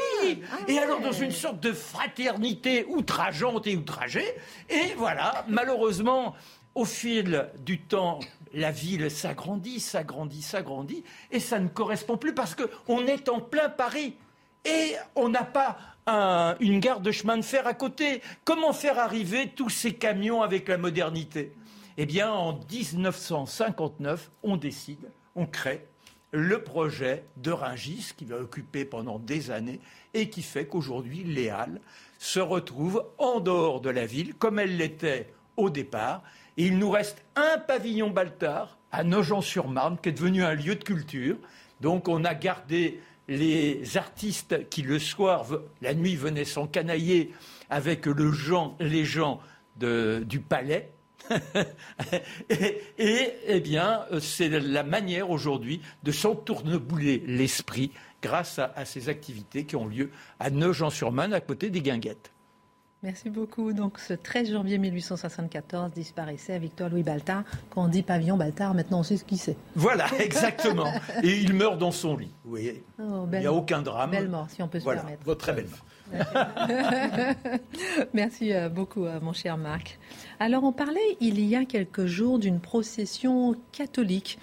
[0.53, 4.35] Ah et alors dans une sorte de fraternité outrageante et outragée.
[4.69, 6.35] Et voilà, malheureusement,
[6.75, 8.21] au fil du temps,
[8.53, 13.69] la ville s'agrandit, s'agrandit, s'agrandit, et ça ne correspond plus parce qu'on est en plein
[13.69, 14.15] Paris.
[14.65, 15.77] Et on n'a pas
[16.61, 18.21] une gare de chemin de fer à côté.
[18.45, 21.53] Comment faire arriver tous ces camions avec la modernité?
[21.97, 25.87] Eh bien, en 1959, on décide, on crée
[26.33, 29.81] le projet de Ringis qui va occuper pendant des années
[30.15, 31.81] et qui fait qu'aujourd'hui les Halles
[32.19, 36.23] se retrouvent en dehors de la ville comme elles l'étaient au départ.
[36.57, 40.85] Et il nous reste un pavillon Baltard à Nogent-sur-Marne qui est devenu un lieu de
[40.85, 41.37] culture.
[41.81, 45.47] Donc on a gardé les artistes qui le soir,
[45.81, 47.33] la nuit, venaient s'encanailler
[47.71, 49.41] avec les gens
[49.77, 50.91] du palais
[52.51, 57.93] et, eh bien, c'est la manière aujourd'hui de s'entournebouler l'esprit
[58.23, 62.33] grâce à, ces activités qui ont lieu à Nogent-sur-Marne, à côté des Guinguettes.
[63.03, 63.73] Merci beaucoup.
[63.73, 67.45] Donc, ce 13 janvier 1874 disparaissait Victor Louis Baltard.
[67.71, 69.57] Quand on dit pavillon Baltard, maintenant on sait ce qu'il c'est.
[69.75, 70.93] Voilà, exactement.
[71.23, 72.31] Et il meurt dans son lit.
[72.45, 74.11] Vous voyez oh, Il n'y a aucun drame.
[74.11, 75.25] Belle mort, si on peut se permettre.
[75.25, 75.79] Votre très belle mort.
[78.15, 79.99] Merci euh, beaucoup, euh, mon cher Marc.
[80.39, 84.39] Alors, on parlait il y a quelques jours d'une procession catholique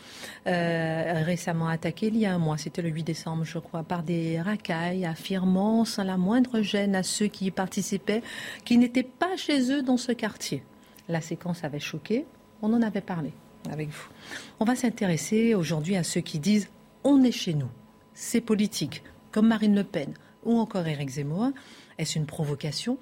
[0.47, 4.03] euh, récemment attaquée il y a un mois, c'était le 8 décembre, je crois, par
[4.03, 8.21] des racailles affirmant sans la moindre gêne à ceux qui y participaient
[8.65, 10.63] qu'ils n'étaient pas chez eux dans ce quartier.
[11.09, 12.25] La séquence avait choqué,
[12.61, 13.31] on en avait parlé
[13.71, 14.07] avec vous.
[14.59, 16.69] On va s'intéresser aujourd'hui à ceux qui disent
[17.03, 17.69] on est chez nous.
[18.13, 20.13] C'est politique, comme Marine Le Pen
[20.47, 21.51] ou encore Éric Zemmour
[21.99, 22.97] Est-ce une provocation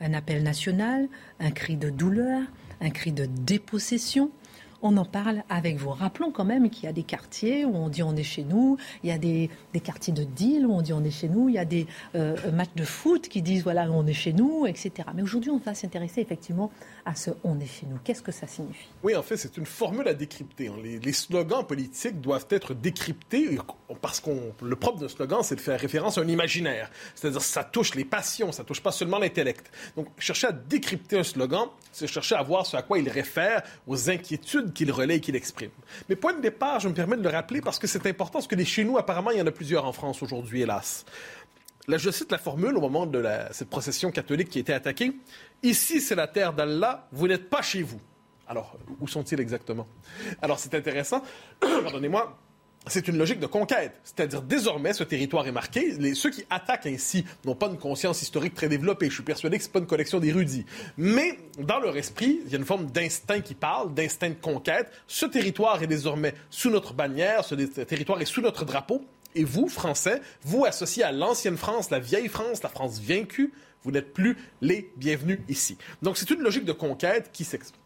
[0.00, 1.08] Un appel national
[1.40, 2.42] Un cri de douleur
[2.80, 4.30] Un cri de dépossession?
[4.84, 5.90] On en parle avec vous.
[5.90, 8.76] Rappelons quand même qu'il y a des quartiers où on dit on est chez nous,
[9.04, 9.48] il y a des,
[9.82, 11.86] quartiers de deal où on dit on est chez nous, il y a des
[12.16, 15.08] euh, matchs de foot qui disent voilà on est chez nous, etc.
[15.14, 16.72] Mais aujourd'hui on va s'intéresser effectivement
[17.04, 17.98] à ce on est chez nous.
[18.04, 18.88] Qu'est-ce que ça signifie?
[19.02, 20.70] Oui, en fait c'est une formule à décrypter.
[20.82, 23.58] Les, les slogans politiques doivent être décryptés
[24.00, 24.30] parce que
[24.62, 26.90] le propre d'un slogan c'est de faire référence à un imaginaire.
[27.14, 29.70] C'est-à-dire ça touche les passions, ça touche pas seulement l'intellect.
[29.96, 33.62] Donc chercher à décrypter un slogan, c'est chercher à voir ce à quoi il réfère,
[33.86, 35.70] aux inquiétudes qu'il relaie et qu'il exprime.
[36.08, 38.46] Mais point de départ, je me permets de le rappeler parce que c'est important, parce
[38.46, 41.04] que les chez nous, apparemment, il y en a plusieurs en France aujourd'hui, hélas.
[41.88, 45.12] Là, je cite la formule au moment de cette procession catholique qui été attaquée.
[45.62, 48.00] Ici, c'est la terre d'Allah, vous n'êtes pas chez vous.
[48.46, 49.86] Alors, où sont-ils exactement?
[50.42, 51.22] Alors, c'est intéressant.
[51.60, 52.38] Pardonnez-moi
[52.86, 54.00] c'est une logique de conquête.
[54.02, 55.92] C'est-à-dire, désormais, ce territoire est marqué.
[55.98, 59.08] Les, ceux qui attaquent ainsi n'ont pas une conscience historique très développée.
[59.08, 60.66] Je suis persuadé que ce n'est pas une collection d'érudits.
[60.96, 64.90] Mais, dans leur esprit, il y a une forme d'instinct qui parle, d'instinct de conquête.
[65.06, 69.04] Ce territoire est désormais sous notre bannière, ce territoire est sous notre drapeau.
[69.34, 73.52] Et vous, Français, vous associés à l'ancienne France, la vieille France, la France vaincue,
[73.82, 75.76] vous n'êtes plus les bienvenus ici.
[76.02, 77.80] Donc, c'est une logique de conquête qui s'exprime.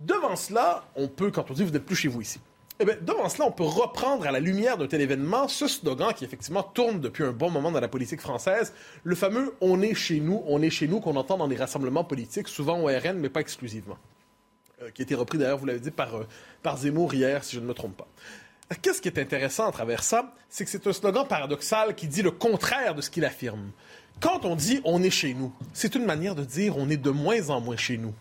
[0.00, 2.40] Devant cela, on peut, quand on dit vous n'êtes plus chez vous ici,
[2.80, 6.12] eh bien, devant cela, on peut reprendre à la lumière d'un tel événement ce slogan
[6.14, 8.72] qui effectivement tourne depuis un bon moment dans la politique française,
[9.02, 12.04] le fameux On est chez nous, on est chez nous qu'on entend dans les rassemblements
[12.04, 13.98] politiques, souvent au RN, mais pas exclusivement.
[14.80, 16.26] Euh, qui a été repris d'ailleurs, vous l'avez dit, par, euh,
[16.62, 18.06] par Zemmour hier, si je ne me trompe pas.
[18.82, 20.34] Qu'est-ce qui est intéressant à travers ça?
[20.50, 23.70] C'est que c'est un slogan paradoxal qui dit le contraire de ce qu'il affirme.
[24.20, 27.10] Quand on dit on est chez nous, c'est une manière de dire on est de
[27.10, 28.12] moins en moins chez nous.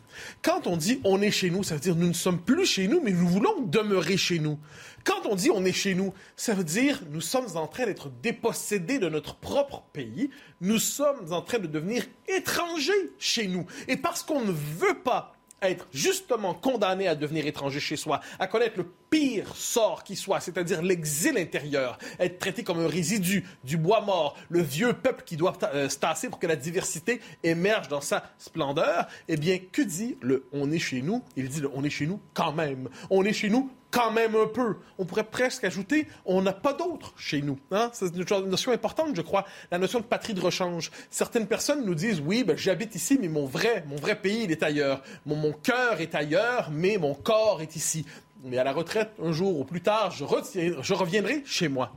[0.44, 2.88] Quand on dit on est chez nous, ça veut dire nous ne sommes plus chez
[2.88, 4.58] nous, mais nous voulons demeurer chez nous.
[5.04, 8.10] Quand on dit on est chez nous, ça veut dire nous sommes en train d'être
[8.22, 10.30] dépossédés de notre propre pays,
[10.62, 13.66] nous sommes en train de devenir étrangers chez nous.
[13.88, 18.48] Et parce qu'on ne veut pas être justement condamné à devenir étranger chez soi, à
[18.48, 23.78] connaître le pire sort qui soit, c'est-à-dire l'exil intérieur, être traité comme un résidu du
[23.78, 27.88] bois mort, le vieux peuple qui doit euh, se tasser pour que la diversité émerge
[27.88, 31.70] dans sa splendeur, eh bien, que dit le on est chez nous Il dit le
[31.74, 32.90] on est chez nous quand même.
[33.10, 34.78] On est chez nous quand même un peu.
[34.98, 37.60] On pourrait presque ajouter, on n'a pas d'autres chez nous.
[37.72, 37.90] Hein?
[37.94, 40.92] C'est une notion importante, je crois, la notion de patrie de rechange.
[41.10, 44.52] Certaines personnes nous disent, oui, ben, j'habite ici, mais mon vrai, mon vrai pays, il
[44.52, 45.02] est ailleurs.
[45.26, 48.06] Mon, cœur est ailleurs, mais mon corps est ici.
[48.44, 51.92] Mais à la retraite, un jour ou plus tard, je reviendrai chez moi.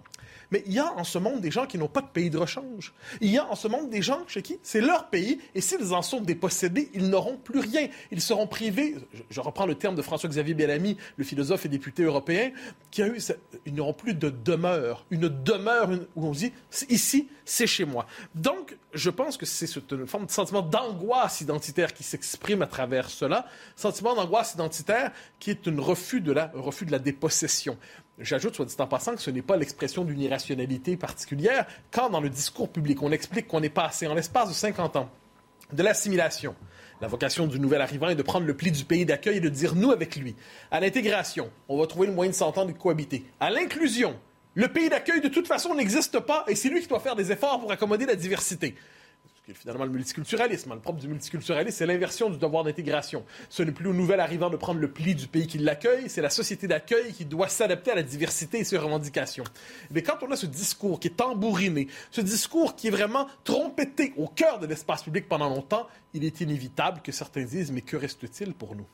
[0.50, 2.38] Mais il y a en ce monde des gens qui n'ont pas de pays de
[2.38, 2.92] rechange.
[3.20, 5.92] Il y a en ce monde des gens chez qui c'est leur pays et s'ils
[5.94, 7.88] en sont dépossédés, ils n'auront plus rien.
[8.10, 8.96] Ils seront privés,
[9.30, 12.50] je, reprends le terme de François-Xavier Bellamy, le philosophe et député européen,
[12.90, 13.18] qui a eu,
[13.66, 15.04] ils n'auront plus de demeure.
[15.10, 16.52] Une demeure où on dit,
[16.88, 18.06] ici, c'est chez moi.
[18.34, 23.10] Donc, je pense que c'est une forme de sentiment d'angoisse identitaire qui s'exprime à travers
[23.10, 23.46] cela.
[23.76, 27.76] Sentiment d'angoisse identitaire qui est un refus de la, un refus de la dépossession.
[28.20, 32.20] J'ajoute, soit dit en passant, que ce n'est pas l'expression d'une irrationalité particulière quand, dans
[32.20, 35.10] le discours public, on explique qu'on est passé, en l'espace de 50 ans,
[35.72, 36.54] de l'assimilation.
[37.00, 39.48] La vocation du nouvel arrivant est de prendre le pli du pays d'accueil et de
[39.48, 40.36] dire nous avec lui.
[40.70, 43.24] À l'intégration, on va trouver le moyen de s'entendre et de cohabiter.
[43.40, 44.14] À l'inclusion,
[44.54, 47.32] le pays d'accueil de toute façon n'existe pas et c'est lui qui doit faire des
[47.32, 48.74] efforts pour accommoder la diversité
[49.54, 50.74] finalement le multiculturalisme.
[50.74, 53.24] Le propre du multiculturalisme, c'est l'inversion du devoir d'intégration.
[53.48, 56.22] Ce n'est plus au nouvel arrivant de prendre le pli du pays qui l'accueille, c'est
[56.22, 59.44] la société d'accueil qui doit s'adapter à la diversité et ses revendications.
[59.90, 64.12] Mais quand on a ce discours qui est tambouriné, ce discours qui est vraiment trompetté
[64.16, 67.96] au cœur de l'espace public pendant longtemps, il est inévitable que certains disent mais que
[67.96, 68.86] reste-t-il pour nous?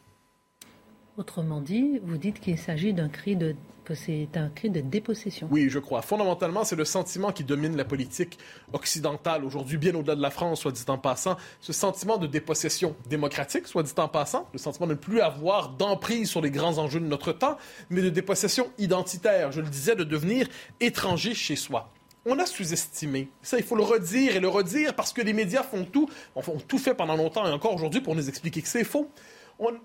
[1.18, 3.56] Autrement dit, vous dites qu'il s'agit d'un cri de
[3.94, 5.48] c'est un cri de dépossession.
[5.50, 6.02] Oui, je crois.
[6.02, 8.38] Fondamentalement, c'est le sentiment qui domine la politique
[8.72, 11.36] occidentale aujourd'hui, bien au-delà de la France, soit dit en passant.
[11.60, 15.70] Ce sentiment de dépossession démocratique, soit dit en passant, le sentiment de ne plus avoir
[15.70, 17.58] d'emprise sur les grands enjeux de notre temps,
[17.90, 20.48] mais de dépossession identitaire, je le disais, de devenir
[20.80, 21.92] étranger chez soi
[22.28, 23.28] on a sous-estimé.
[23.40, 26.42] Ça, il faut le redire et le redire parce que les médias font tout, ont
[26.66, 29.08] tout fait pendant longtemps et encore aujourd'hui pour nous expliquer que c'est faux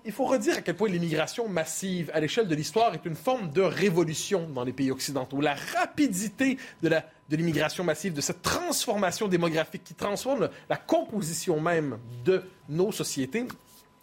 [0.04, 3.50] il faut redire à quel point l'immigration massive à l'échelle de l'histoire est une forme
[3.50, 5.40] de révolution dans les pays occidentaux.
[5.40, 6.90] La rapidité de
[7.30, 13.46] l'immigration massive, de cette transformation démographique qui transforme la composition même de nos sociétés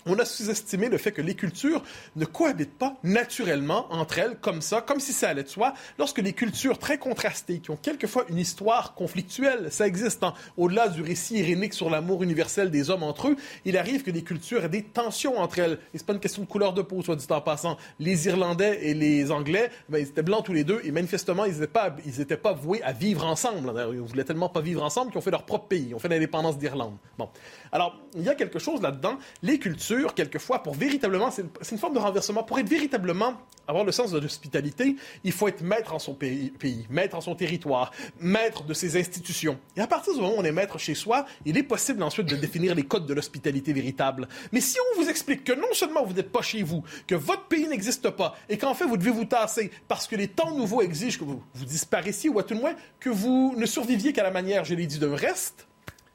[0.09, 1.83] on a sous-estimé le fait que les cultures
[2.15, 6.19] ne cohabitent pas naturellement entre elles comme ça, comme si ça allait de soi, lorsque
[6.19, 11.01] les cultures très contrastées, qui ont quelquefois une histoire conflictuelle, ça existe hein, au-delà du
[11.01, 13.35] récit irénique sur l'amour universel des hommes entre eux,
[13.65, 15.79] il arrive que les cultures aient des tensions entre elles.
[15.93, 17.77] Et c'est pas une question de couleur de peau, soit dit en passant.
[17.99, 21.59] Les Irlandais et les Anglais, ben, ils étaient blancs tous les deux, et manifestement, ils
[21.59, 23.71] n'étaient pas, voués à vivre ensemble.
[23.93, 26.09] Ils voulaient tellement pas vivre ensemble qu'ils ont fait leur propre pays, ils ont fait
[26.09, 26.97] l'indépendance d'Irlande.
[27.17, 27.29] Bon.
[27.71, 29.17] Alors, il y a quelque chose là-dedans.
[29.43, 33.33] Les cultures, quelquefois, pour véritablement, c'est une, forme de renversement, pour être véritablement,
[33.67, 36.53] avoir le sens de l'hospitalité, il faut être maître en son pays,
[36.89, 39.59] maître en son territoire, maître de ses institutions.
[39.75, 42.27] Et à partir du moment où on est maître chez soi, il est possible ensuite
[42.27, 44.27] de définir les codes de l'hospitalité véritable.
[44.51, 47.47] Mais si on vous explique que non seulement vous n'êtes pas chez vous, que votre
[47.47, 50.81] pays n'existe pas, et qu'en fait vous devez vous tasser parce que les temps nouveaux
[50.81, 54.23] exigent que vous, vous disparaissiez, ou à tout le moins que vous ne surviviez qu'à
[54.23, 55.67] la manière, je l'ai dit, d'un reste,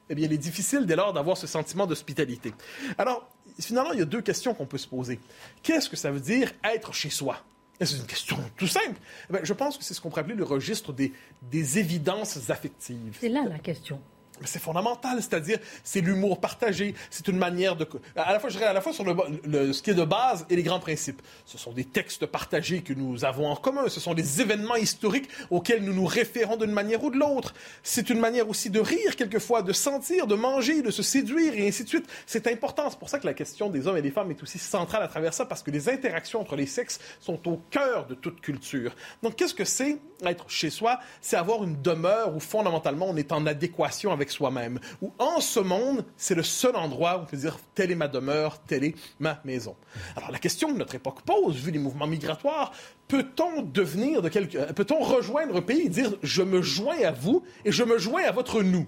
[0.09, 2.53] eh bien, il est difficile dès lors d'avoir ce sentiment d'hospitalité.
[2.97, 3.27] Alors,
[3.59, 5.19] finalement, il y a deux questions qu'on peut se poser.
[5.63, 7.43] Qu'est-ce que ça veut dire être chez soi?
[7.81, 8.95] C'est une question tout simple?
[9.33, 13.17] Eh je pense que c'est ce qu'on pourrait appeler le registre des, des évidences affectives.
[13.19, 13.99] C'est là la question
[14.43, 18.69] c'est fondamental, c'est-à-dire c'est l'humour partagé, c'est une manière de à la fois je dirais
[18.69, 21.21] à la fois sur le, ce qui est de base et les grands principes.
[21.45, 25.29] Ce sont des textes partagés que nous avons en commun, ce sont des événements historiques
[25.49, 27.53] auxquels nous nous référons d'une manière ou de l'autre.
[27.83, 31.67] C'est une manière aussi de rire quelquefois, de sentir, de manger, de se séduire et
[31.67, 32.05] ainsi de suite.
[32.25, 34.59] C'est important, c'est pour ça que la question des hommes et des femmes est aussi
[34.59, 38.15] centrale à travers ça parce que les interactions entre les sexes sont au cœur de
[38.15, 38.95] toute culture.
[39.23, 40.99] Donc qu'est-ce que c'est être chez soi?
[41.21, 44.79] C'est avoir une demeure où fondamentalement on est en adéquation avec soi-même.
[45.01, 48.07] Ou en ce monde, c'est le seul endroit où on peut dire telle est ma
[48.07, 49.75] demeure, telle est ma maison.
[50.15, 52.71] Alors la question que notre époque pose, vu les mouvements migratoires,
[53.07, 57.43] peut-on devenir de quelque, peut-on rejoindre un pays et dire je me joins à vous
[57.63, 58.87] et je me joins à votre nous?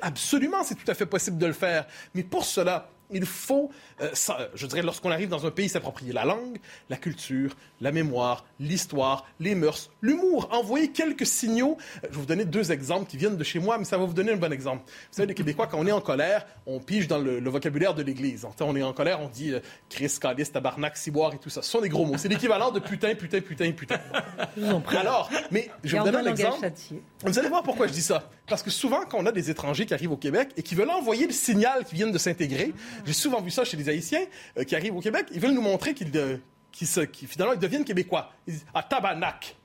[0.00, 1.86] absolument, c'est tout à fait possible de le faire.
[2.14, 4.10] Mais pour cela, il faut, euh,
[4.54, 6.58] je dirais, lorsqu'on arrive dans un pays, s'approprier la langue,
[6.90, 11.76] la culture, la mémoire, l'histoire, les mœurs, l'humour, envoyer quelques signaux.
[11.78, 14.04] Euh, je vais vous donner deux exemples qui viennent de chez moi, mais ça va
[14.04, 14.82] vous donner un bon exemple.
[14.86, 18.02] Vous savez, les Québécois, quand on est en colère, on pige dans le, vocabulaire de
[18.02, 18.46] l'Église.
[18.60, 21.62] On est en colère, on dit euh, Christ, calice, tabarnak, ciboire et tout ça.
[21.62, 22.16] Ce sont des gros mots.
[22.16, 24.00] C'est l'équivalent de putain, putain, putain, putain.
[24.98, 26.70] Alors, mais je vais vous donner un exemple.
[27.22, 28.30] Vous allez voir pourquoi je dis ça.
[28.46, 30.90] Parce que souvent, quand on a des étrangers qui arrivent au Québec et qui veulent
[30.90, 32.72] envoyer le signal qu'ils viennent de s'intégrer,
[33.04, 34.24] j'ai souvent vu ça chez les Haïtiens
[34.58, 35.26] euh, qui arrivent au Québec.
[35.32, 36.36] Ils veulent nous montrer qu'ils, euh,
[37.26, 38.32] finalement, ils deviennent québécois.
[38.46, 39.56] Ils disent, ah, tabarnak.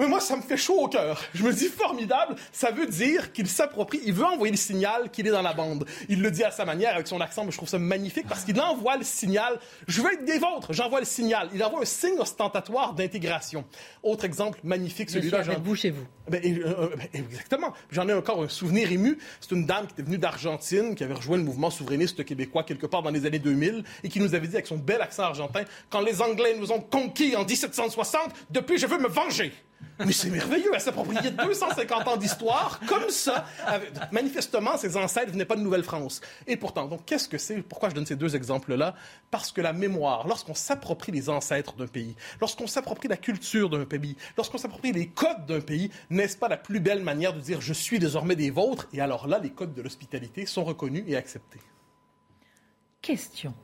[0.00, 1.22] Mais moi, ça me fait chaud au cœur.
[1.34, 2.34] Je me dis formidable.
[2.52, 5.84] Ça veut dire qu'il s'approprie, il veut envoyer le signal qu'il est dans la bande.
[6.08, 8.44] Il le dit à sa manière, avec son accent, mais je trouve ça magnifique parce
[8.44, 9.60] qu'il envoie le signal.
[9.88, 10.72] Je veux être des vôtres.
[10.72, 11.50] J'envoie le signal.
[11.52, 13.66] Il envoie un signe ostentatoire d'intégration.
[14.02, 15.42] Autre exemple magnifique, celui-là.
[15.62, 16.06] Vous chez vous.
[16.30, 17.74] Ben, euh, ben, exactement.
[17.90, 19.18] J'en ai encore un souvenir ému.
[19.42, 22.86] C'est une dame qui était venue d'Argentine, qui avait rejoint le mouvement souverainiste québécois quelque
[22.86, 25.64] part dans les années 2000 et qui nous avait dit avec son bel accent argentin,
[25.90, 29.52] quand les Anglais nous ont conquis en 1760, depuis je veux me venger.
[30.06, 33.46] Mais c'est merveilleux, elle s'appropriait 250 ans d'histoire, comme ça.
[34.12, 36.20] Manifestement, ses ancêtres venaient pas de Nouvelle-France.
[36.46, 37.62] Et pourtant, donc, qu'est-ce que c'est?
[37.62, 38.94] Pourquoi je donne ces deux exemples-là?
[39.30, 43.84] Parce que la mémoire, lorsqu'on s'approprie les ancêtres d'un pays, lorsqu'on s'approprie la culture d'un
[43.84, 47.60] pays, lorsqu'on s'approprie les codes d'un pays, n'est-ce pas la plus belle manière de dire
[47.60, 51.16] je suis désormais des vôtres Et alors là, les codes de l'hospitalité sont reconnus et
[51.16, 51.60] acceptés.
[53.02, 53.54] Question.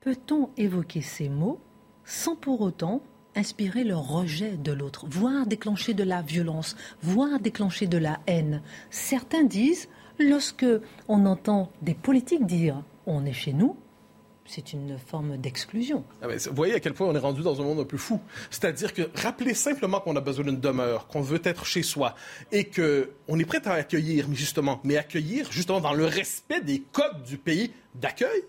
[0.00, 1.60] Peut-on évoquer ces mots
[2.04, 3.02] sans pour autant
[3.40, 8.60] inspirer le rejet de l'autre, voire déclencher de la violence, voire déclencher de la haine.
[8.90, 9.88] Certains disent,
[10.18, 10.66] lorsque
[11.08, 13.76] on entend des politiques dire on est chez nous,
[14.44, 16.04] c'est une forme d'exclusion.
[16.20, 18.20] Ah vous voyez à quel point on est rendu dans un monde un peu fou.
[18.50, 22.14] C'est-à-dire que rappeler simplement qu'on a besoin d'une demeure, qu'on veut être chez soi
[22.52, 26.82] et qu'on est prêt à accueillir, mais justement, mais accueillir justement dans le respect des
[26.92, 28.42] codes du pays d'accueil,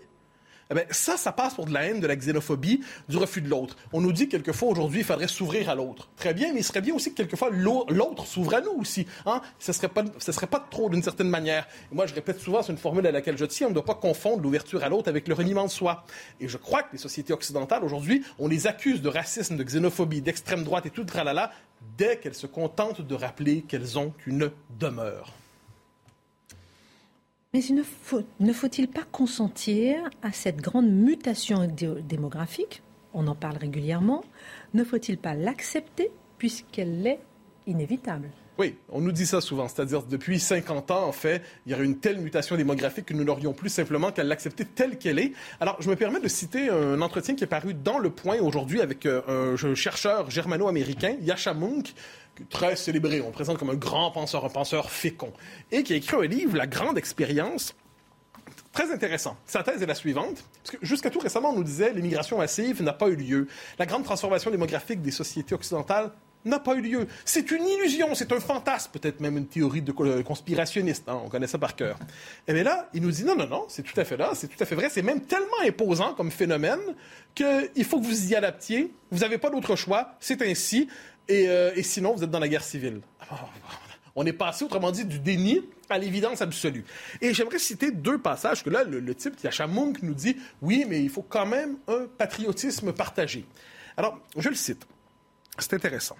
[0.70, 3.76] eh ça, ça passe pour de la haine, de la xénophobie, du refus de l'autre.
[3.92, 6.08] On nous dit quelquefois aujourd'hui, il faudrait s'ouvrir à l'autre.
[6.16, 9.06] Très bien, mais il serait bien aussi que quelquefois l'autre s'ouvre à nous aussi.
[9.26, 9.40] Hein?
[9.58, 11.66] Ce serait pas, serait pas trop d'une certaine manière.
[11.90, 13.94] moi, je répète souvent, c'est une formule à laquelle je tiens, on ne doit pas
[13.94, 16.04] confondre l'ouverture à l'autre avec le reniement de soi.
[16.40, 20.22] Et je crois que les sociétés occidentales aujourd'hui, on les accuse de racisme, de xénophobie,
[20.22, 21.52] d'extrême droite et tout le tralala
[21.96, 25.32] dès qu'elles se contentent de rappeler qu'elles ont une demeure.
[27.54, 28.22] Mais ne, faut,
[28.78, 32.82] il pas consentir à cette grande mutation démographique
[33.12, 34.24] On en parle régulièrement.
[34.72, 37.20] Ne faut-il pas l'accepter puisqu'elle est
[37.66, 38.30] inévitable?
[38.58, 39.68] Oui, on nous dit ça souvent.
[39.68, 43.24] C'est-à-dire, depuis 50 ans, en fait, il y aurait une telle mutation démographique que nous
[43.24, 45.32] n'aurions plus simplement qu'à l'accepter telle qu'elle est.
[45.60, 48.80] Alors, je me permets de citer un entretien qui est paru dans Le Point aujourd'hui
[48.80, 51.94] avec euh, un chercheur germano-américain, Yasha Munk,
[52.50, 55.32] très célébré, on le présente comme un grand penseur, un penseur fécond,
[55.70, 57.74] et qui a écrit un livre, La Grande Expérience,
[58.72, 59.36] très intéressant.
[59.46, 62.82] Sa thèse est la suivante, parce que jusqu'à tout récemment, on nous disait l'immigration massive
[62.82, 63.48] n'a pas eu lieu.
[63.78, 66.10] La grande transformation démographique des sociétés occidentales
[66.44, 67.06] n'a pas eu lieu.
[67.24, 71.46] C'est une illusion, c'est un fantasme, peut-être même une théorie de conspirationniste, hein, on connaît
[71.46, 71.96] ça par cœur.
[72.00, 72.04] Et
[72.48, 74.48] eh bien là, il nous dit non, non, non, c'est tout à fait là, c'est
[74.48, 76.80] tout à fait vrai, c'est même tellement imposant comme phénomène
[77.34, 80.88] qu'il faut que vous y adaptiez, vous n'avez pas d'autre choix, c'est ainsi,
[81.48, 83.00] euh, et, sinon, vous êtes dans la guerre civile.
[84.14, 86.84] On est passé, autrement dit, du déni à l'évidence absolue.
[87.20, 91.02] Et j'aimerais citer deux passages que là, le, type qui a nous dit, oui, mais
[91.02, 93.44] il faut quand même un patriotisme partagé.
[93.96, 94.86] Alors, je le cite.
[95.58, 96.16] C'est intéressant.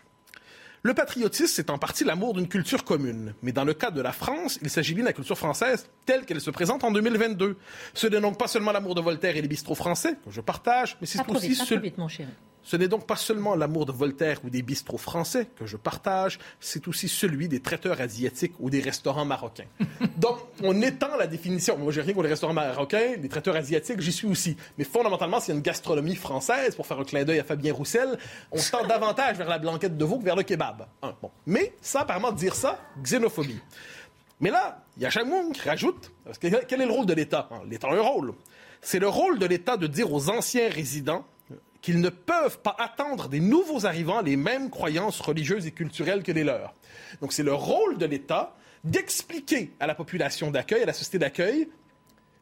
[0.85, 3.35] Le patriotisme, c'est en partie l'amour d'une culture commune.
[3.43, 6.25] Mais dans le cas de la France, il s'agit bien de la culture française telle
[6.25, 7.57] qu'elle se présente en 2022.
[7.95, 10.97] Ce n'est donc pas seulement l'amour de Voltaire et les bistrots français, que je partage,
[11.01, 11.79] mais c'est aussi...
[11.79, 12.31] Vite, mon chéri.
[12.65, 16.39] Ce n'est donc pas seulement l'amour de Voltaire ou des bistrots français que je partage,
[16.61, 19.67] c'est aussi celui des traiteurs asiatiques ou des restaurants marocains.
[20.17, 21.77] Donc, on étend la définition.
[21.77, 24.57] Moi, j'ai rien pour les restaurants marocains, les traiteurs asiatiques, j'y suis aussi.
[24.79, 27.73] Mais fondamentalement, s'il y a une gastronomie française, pour faire un clin d'œil à Fabien
[27.73, 28.17] Roussel,
[28.53, 30.87] on tend davantage vers la blanquette de veau que vers le kebab.
[31.21, 31.31] bon.
[31.47, 33.61] Mais, ça, apparemment, dire ça, xénophobie.
[34.41, 37.15] Mais là, il y a Chamung qui rajoute, parce que quel est le rôle de
[37.15, 37.49] l'État?
[37.69, 38.35] L'État a un rôle.
[38.81, 41.25] C'est le rôle de l'État de dire aux anciens résidents
[41.83, 46.33] qu'ils ne peuvent pas attendre des nouveaux arrivants les mêmes croyances religieuses et culturelles que
[46.33, 46.75] les leurs.
[47.21, 51.69] Donc c'est le rôle de l'État d'expliquer à la population d'accueil, à la société d'accueil,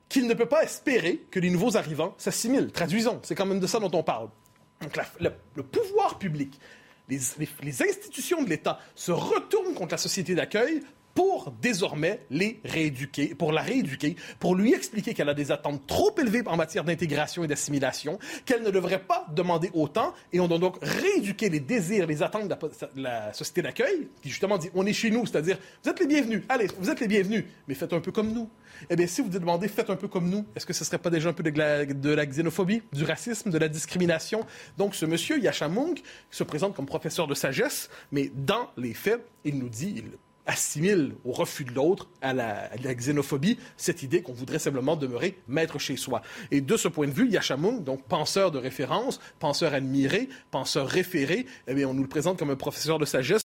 [0.08, 2.70] qu'il ne peut pas espérer que les nouveaux arrivants s'assimilent.
[2.70, 4.28] Traduisons, c'est quand même de ça dont on parle.
[4.80, 6.58] Donc le, pouvoir public,
[7.08, 10.82] les institutions de l'État se retournent contre la société d'accueil
[11.14, 16.14] pour désormais les rééduquer, pour la rééduquer, pour lui expliquer qu'elle a des attentes trop
[16.18, 20.58] élevées en matière d'intégration et d'assimilation, qu'elle ne devrait pas demander autant, et on doit
[20.58, 24.92] donc rééduquer les désirs, les attentes de la, société d'accueil, qui justement dit on est
[24.92, 28.00] chez nous, c'est-à-dire vous êtes les bienvenus, allez, vous êtes les bienvenus, mais faites un
[28.00, 28.48] peu comme nous.
[28.88, 30.98] Eh bien, si vous demandez faites un peu comme nous, est-ce que ce ne serait
[30.98, 34.46] pas déjà un peu de la, xénophobie, du racisme, de la discrimination?
[34.78, 35.98] Donc, ce monsieur Yachamung
[36.30, 40.04] se présente comme professeur de sagesse, mais dans les faits, il nous dit, il
[40.50, 45.78] assimile au refus de l'autre, à la, xénophobie, cette idée qu'on voudrait simplement demeurer maître
[45.78, 46.22] chez soi.
[46.50, 51.46] Et de ce point de vue, Yachamung, donc penseur de référence, penseur admiré, penseur référé,
[51.68, 53.42] eh bien, on nous le présente comme un professeur de sagesse